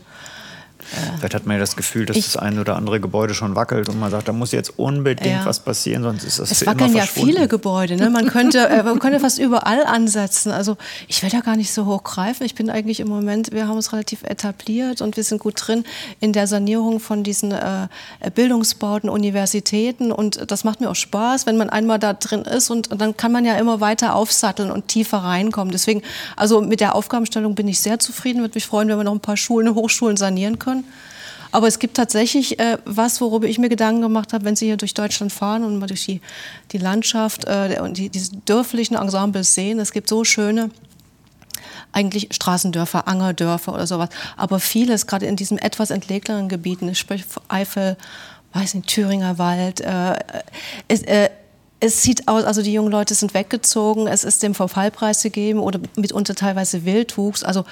Vielleicht 1.17 1.33
hat 1.33 1.45
man 1.45 1.55
ja 1.55 1.59
das 1.59 1.75
Gefühl, 1.75 2.05
dass 2.05 2.17
das 2.17 2.37
eine 2.37 2.61
oder 2.61 2.75
andere 2.75 2.99
Gebäude 2.99 3.33
schon 3.33 3.55
wackelt 3.55 3.89
und 3.89 3.99
man 3.99 4.11
sagt, 4.11 4.27
da 4.27 4.33
muss 4.33 4.51
jetzt 4.51 4.77
unbedingt 4.77 5.25
ja. 5.41 5.45
was 5.45 5.59
passieren, 5.59 6.03
sonst 6.03 6.23
ist 6.23 6.39
das 6.39 6.51
es 6.51 6.59
für 6.59 6.67
wackeln 6.67 6.91
immer 6.91 6.99
ja 6.99 7.05
viele 7.05 7.47
Gebäude. 7.47 7.95
Ne? 7.95 8.09
Man, 8.09 8.27
könnte, 8.27 8.67
äh, 8.67 8.83
man 8.83 8.99
könnte 8.99 9.19
fast 9.19 9.39
überall 9.39 9.85
ansetzen. 9.85 10.51
Also 10.51 10.77
ich 11.07 11.23
will 11.23 11.29
da 11.29 11.39
gar 11.39 11.55
nicht 11.55 11.73
so 11.73 11.85
hoch 11.85 12.03
greifen. 12.03 12.43
Ich 12.43 12.55
bin 12.55 12.69
eigentlich 12.69 12.99
im 12.99 13.07
Moment, 13.07 13.51
wir 13.51 13.67
haben 13.67 13.75
uns 13.75 13.93
relativ 13.93 14.23
etabliert 14.23 15.01
und 15.01 15.17
wir 15.17 15.23
sind 15.23 15.39
gut 15.39 15.55
drin 15.57 15.83
in 16.19 16.33
der 16.33 16.47
Sanierung 16.47 16.99
von 16.99 17.23
diesen 17.23 17.51
äh, 17.51 17.87
Bildungsbauten, 18.33 19.09
Universitäten 19.09 20.11
und 20.11 20.51
das 20.51 20.63
macht 20.63 20.81
mir 20.81 20.89
auch 20.89 20.95
Spaß, 20.95 21.45
wenn 21.45 21.57
man 21.57 21.69
einmal 21.69 21.99
da 21.99 22.13
drin 22.13 22.41
ist 22.41 22.69
und, 22.69 22.91
und 22.91 22.99
dann 22.99 23.17
kann 23.17 23.31
man 23.31 23.45
ja 23.45 23.55
immer 23.55 23.79
weiter 23.81 24.15
aufsatteln 24.15 24.71
und 24.71 24.87
tiefer 24.87 25.19
reinkommen. 25.19 25.71
Deswegen, 25.71 26.01
also 26.35 26.61
mit 26.61 26.79
der 26.79 26.95
Aufgabenstellung 26.95 27.55
bin 27.55 27.67
ich 27.67 27.79
sehr 27.79 27.99
zufrieden. 27.99 28.41
Würde 28.41 28.55
mich 28.55 28.65
freuen, 28.65 28.89
wenn 28.89 28.97
wir 28.97 29.03
noch 29.03 29.13
ein 29.13 29.19
paar 29.19 29.37
Schulen, 29.37 29.73
Hochschulen 29.73 30.17
sanieren 30.17 30.59
können. 30.59 30.74
Aber 31.51 31.67
es 31.67 31.79
gibt 31.79 31.95
tatsächlich 31.95 32.59
äh, 32.59 32.77
was, 32.83 33.21
worüber 33.21 33.47
ich 33.47 33.59
mir 33.59 33.69
Gedanken 33.69 34.01
gemacht 34.01 34.33
habe, 34.33 34.43
wenn 34.43 34.57
Sie 34.57 34.65
hier 34.65 34.77
durch 34.77 34.93
Deutschland 34.93 35.31
fahren 35.31 35.63
und 35.63 35.79
mal 35.79 35.87
durch 35.87 36.05
die, 36.05 36.19
die 36.73 36.77
Landschaft 36.77 37.45
äh, 37.45 37.79
und 37.81 37.97
die, 37.97 38.09
diese 38.09 38.35
dörflichen 38.45 38.97
Ensembles 38.97 39.53
sehen. 39.53 39.79
Es 39.79 39.93
gibt 39.93 40.09
so 40.09 40.25
schöne 40.25 40.69
eigentlich 41.93 42.27
Straßendörfer, 42.31 43.07
Angerdörfer 43.07 43.73
oder 43.73 43.87
sowas. 43.87 44.09
Aber 44.35 44.59
vieles, 44.59 45.07
gerade 45.07 45.27
in 45.27 45.37
diesen 45.37 45.57
etwas 45.57 45.91
entlegeneren 45.91 46.49
Gebieten, 46.49 46.93
sprich 46.93 47.23
Eifel, 47.47 47.95
weiß 48.51 48.73
nicht, 48.73 48.87
Thüringer 48.87 49.37
Wald, 49.37 49.79
äh, 49.79 50.19
ist, 50.89 51.07
äh, 51.07 51.29
es 51.85 52.01
sieht 52.01 52.27
aus, 52.27 52.43
also 52.43 52.63
die 52.63 52.73
jungen 52.73 52.91
Leute 52.91 53.13
sind 53.13 53.33
weggezogen, 53.33 54.07
es 54.07 54.23
ist 54.23 54.41
dem 54.41 54.55
Verfallpreis 54.55 55.21
gegeben 55.21 55.59
oder 55.59 55.79
mitunter 55.95 56.33
teilweise 56.33 56.83
Wildwuchs. 56.83 57.43
Also 57.43 57.63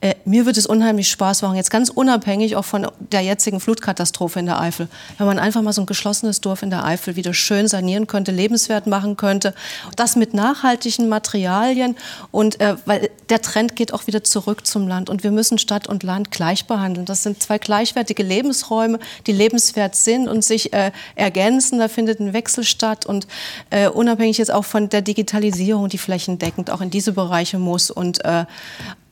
äh, 0.00 0.14
mir 0.24 0.44
wird 0.44 0.58
es 0.58 0.66
unheimlich 0.66 1.10
Spaß 1.10 1.42
machen, 1.42 1.56
jetzt 1.56 1.70
ganz 1.70 1.88
unabhängig 1.88 2.56
auch 2.56 2.66
von 2.66 2.86
der 2.98 3.22
jetzigen 3.22 3.60
Flutkatastrophe 3.60 4.38
in 4.38 4.46
der 4.46 4.60
Eifel, 4.60 4.88
wenn 5.16 5.26
man 5.26 5.38
einfach 5.38 5.62
mal 5.62 5.72
so 5.72 5.82
ein 5.82 5.86
geschlossenes 5.86 6.42
Dorf 6.42 6.62
in 6.62 6.70
der 6.70 6.84
Eifel 6.84 7.16
wieder 7.16 7.32
schön 7.32 7.66
sanieren 7.66 8.06
könnte, 8.06 8.30
lebenswert 8.30 8.86
machen 8.86 9.16
könnte. 9.16 9.54
Das 9.96 10.16
mit 10.16 10.34
nachhaltigen 10.34 11.08
Materialien 11.08 11.96
und 12.30 12.60
äh, 12.60 12.76
weil 12.84 13.08
der 13.30 13.40
Trend 13.40 13.74
geht 13.74 13.94
auch 13.94 14.06
wieder 14.06 14.22
zurück 14.22 14.66
zum 14.66 14.86
Land 14.86 15.08
und 15.08 15.24
wir 15.24 15.30
müssen 15.30 15.56
Stadt 15.56 15.86
und 15.88 16.02
Land 16.02 16.30
gleich 16.30 16.66
behandeln. 16.66 17.06
Das 17.06 17.22
sind 17.22 17.42
zwei 17.42 17.56
gleichwertige 17.56 18.22
Lebensräume, 18.22 18.98
die 19.26 19.32
lebenswert 19.32 19.96
sind 19.96 20.28
und 20.28 20.44
sich 20.44 20.74
äh, 20.74 20.92
ergänzen. 21.14 21.78
Da 21.78 21.88
findet 21.88 22.20
ein 22.20 22.34
Wechsel 22.34 22.64
statt 22.64 23.06
und 23.06 23.26
äh, 23.70 23.88
unabhängig 23.88 24.38
jetzt 24.38 24.52
auch 24.52 24.64
von 24.64 24.88
der 24.88 25.02
Digitalisierung, 25.02 25.88
die 25.88 25.98
flächendeckend 25.98 26.70
auch 26.70 26.80
in 26.80 26.90
diese 26.90 27.12
Bereiche 27.12 27.58
muss 27.58 27.90
und 27.90 28.24
äh, 28.24 28.44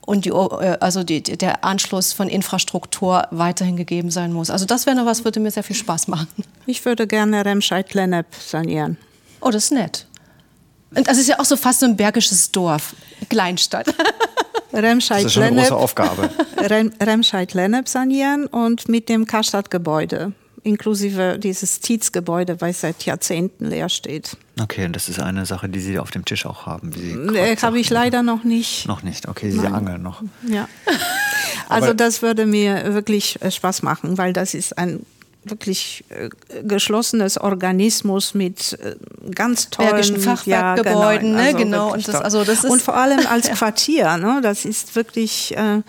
und 0.05 0.25
die, 0.25 0.29
äh, 0.29 0.77
also 0.79 1.03
die, 1.03 1.21
der 1.21 1.63
Anschluss 1.63 2.13
von 2.13 2.27
Infrastruktur 2.27 3.27
weiterhin 3.31 3.77
gegeben 3.77 4.11
sein 4.11 4.33
muss. 4.33 4.49
Also 4.49 4.65
das 4.65 4.85
wäre 4.85 4.95
noch 4.95 5.05
was, 5.05 5.23
würde 5.23 5.39
mir 5.39 5.51
sehr 5.51 5.63
viel 5.63 5.75
Spaß 5.75 6.07
machen. 6.07 6.27
Ich 6.65 6.83
würde 6.85 7.07
gerne 7.07 7.45
Remscheid-Lennep 7.45 8.25
sanieren. 8.39 8.97
Oh, 9.41 9.51
das 9.51 9.65
ist 9.65 9.71
nett. 9.71 10.07
Und 10.93 11.07
das 11.07 11.17
ist 11.17 11.29
ja 11.29 11.39
auch 11.39 11.45
so 11.45 11.55
fast 11.55 11.79
so 11.79 11.85
ein 11.85 11.95
bergisches 11.95 12.51
Dorf, 12.51 12.95
Kleinstadt. 13.29 13.87
Remscheid 14.73 15.25
das 15.25 15.35
ist 15.35 15.41
eine 15.41 15.61
große 15.61 15.75
Aufgabe. 15.75 16.29
Rem, 16.57 16.91
Remscheid-Lennep 17.01 17.87
sanieren 17.87 18.47
und 18.47 18.89
mit 18.89 19.09
dem 19.09 19.25
Karstadt-Gebäude 19.25 20.33
inklusive 20.63 21.39
dieses 21.39 21.79
Tietz-Gebäude, 21.79 22.61
weil 22.61 22.71
es 22.71 22.81
seit 22.81 23.03
Jahrzehnten 23.03 23.65
leer 23.65 23.89
steht. 23.89 24.37
Okay, 24.61 24.85
und 24.85 24.95
das 24.95 25.09
ist 25.09 25.19
eine 25.19 25.45
Sache, 25.45 25.69
die 25.69 25.79
Sie 25.79 25.97
auf 25.97 26.11
dem 26.11 26.25
Tisch 26.25 26.45
auch 26.45 26.65
haben. 26.65 26.91
Äh, 27.35 27.55
Habe 27.57 27.79
ich 27.79 27.89
leider 27.89 28.21
noch 28.21 28.43
nicht. 28.43 28.87
Noch 28.87 29.03
nicht, 29.03 29.27
okay, 29.27 29.51
Sie 29.51 29.57
Nein. 29.57 29.73
angeln 29.73 30.01
noch. 30.01 30.21
Ja. 30.47 30.67
Also 31.69 31.93
das 31.93 32.21
würde 32.21 32.45
mir 32.45 32.93
wirklich 32.93 33.41
äh, 33.41 33.49
Spaß 33.49 33.81
machen, 33.81 34.17
weil 34.17 34.33
das 34.33 34.53
ist 34.53 34.77
ein 34.77 35.05
wirklich 35.43 36.03
äh, 36.09 36.29
geschlossenes 36.63 37.37
Organismus 37.39 38.33
mit 38.33 38.73
äh, 38.73 38.95
ganz 39.33 39.69
tollen 39.69 39.89
Bergischen 39.89 40.19
Fachwerkgebäuden, 40.19 41.37
ja, 41.37 41.51
genau, 41.51 41.57
ne? 41.57 41.63
genau. 41.63 41.93
Und, 41.93 42.07
das, 42.07 42.15
also 42.15 42.43
das 42.43 42.63
ist 42.63 42.69
und 42.69 42.81
vor 42.81 42.95
allem 42.95 43.25
als 43.25 43.49
Quartier, 43.51 44.17
ne? 44.17 44.41
das 44.43 44.65
ist 44.65 44.95
wirklich 44.95 45.55
äh, 45.57 45.81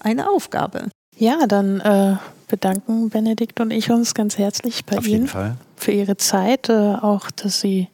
eine 0.00 0.28
Aufgabe. 0.28 0.88
Ja, 1.16 1.46
dann 1.46 1.80
äh, 1.80 2.16
bedanken 2.48 3.10
Benedikt 3.10 3.60
und 3.60 3.70
ich 3.70 3.90
uns 3.90 4.14
ganz 4.14 4.38
herzlich 4.38 4.84
bei 4.84 4.98
Auf 4.98 5.06
Ihnen 5.06 5.28
für 5.76 5.92
Ihre 5.92 6.16
Zeit, 6.16 6.68
äh, 6.68 6.94
auch 7.00 7.30
dass 7.30 7.60
Sie 7.60 7.88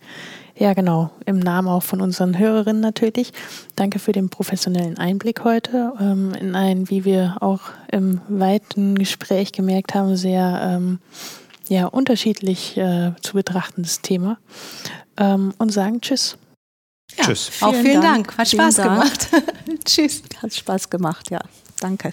ja, 0.56 0.72
genau. 0.72 1.10
Im 1.26 1.40
Namen 1.40 1.68
auch 1.68 1.82
von 1.82 2.00
unseren 2.00 2.38
Hörerinnen 2.38 2.80
natürlich. 2.80 3.32
Danke 3.74 3.98
für 3.98 4.12
den 4.12 4.28
professionellen 4.28 4.98
Einblick 4.98 5.42
heute 5.42 5.92
ähm, 6.00 6.32
in 6.40 6.54
ein, 6.54 6.88
wie 6.90 7.04
wir 7.04 7.38
auch 7.40 7.60
im 7.90 8.20
weiten 8.28 8.94
Gespräch 8.94 9.50
gemerkt 9.50 9.94
haben, 9.94 10.16
sehr 10.16 10.60
ähm, 10.62 11.00
ja, 11.68 11.86
unterschiedlich 11.86 12.76
äh, 12.76 13.12
zu 13.20 13.34
betrachtendes 13.34 14.00
Thema. 14.00 14.38
Ähm, 15.16 15.54
und 15.58 15.72
sagen 15.72 16.00
Tschüss. 16.00 16.36
Ja, 17.16 17.24
tschüss. 17.24 17.50
Auch 17.60 17.72
vielen, 17.72 17.84
vielen 17.84 18.02
Dank. 18.02 18.28
Dank. 18.28 18.38
Hat 18.38 18.48
vielen 18.48 18.62
Spaß 18.62 18.74
Dank. 18.76 18.90
gemacht. 18.90 19.28
tschüss. 19.84 20.22
Hat 20.40 20.54
Spaß 20.54 20.88
gemacht, 20.88 21.30
ja. 21.30 21.40
Danke. 21.80 22.12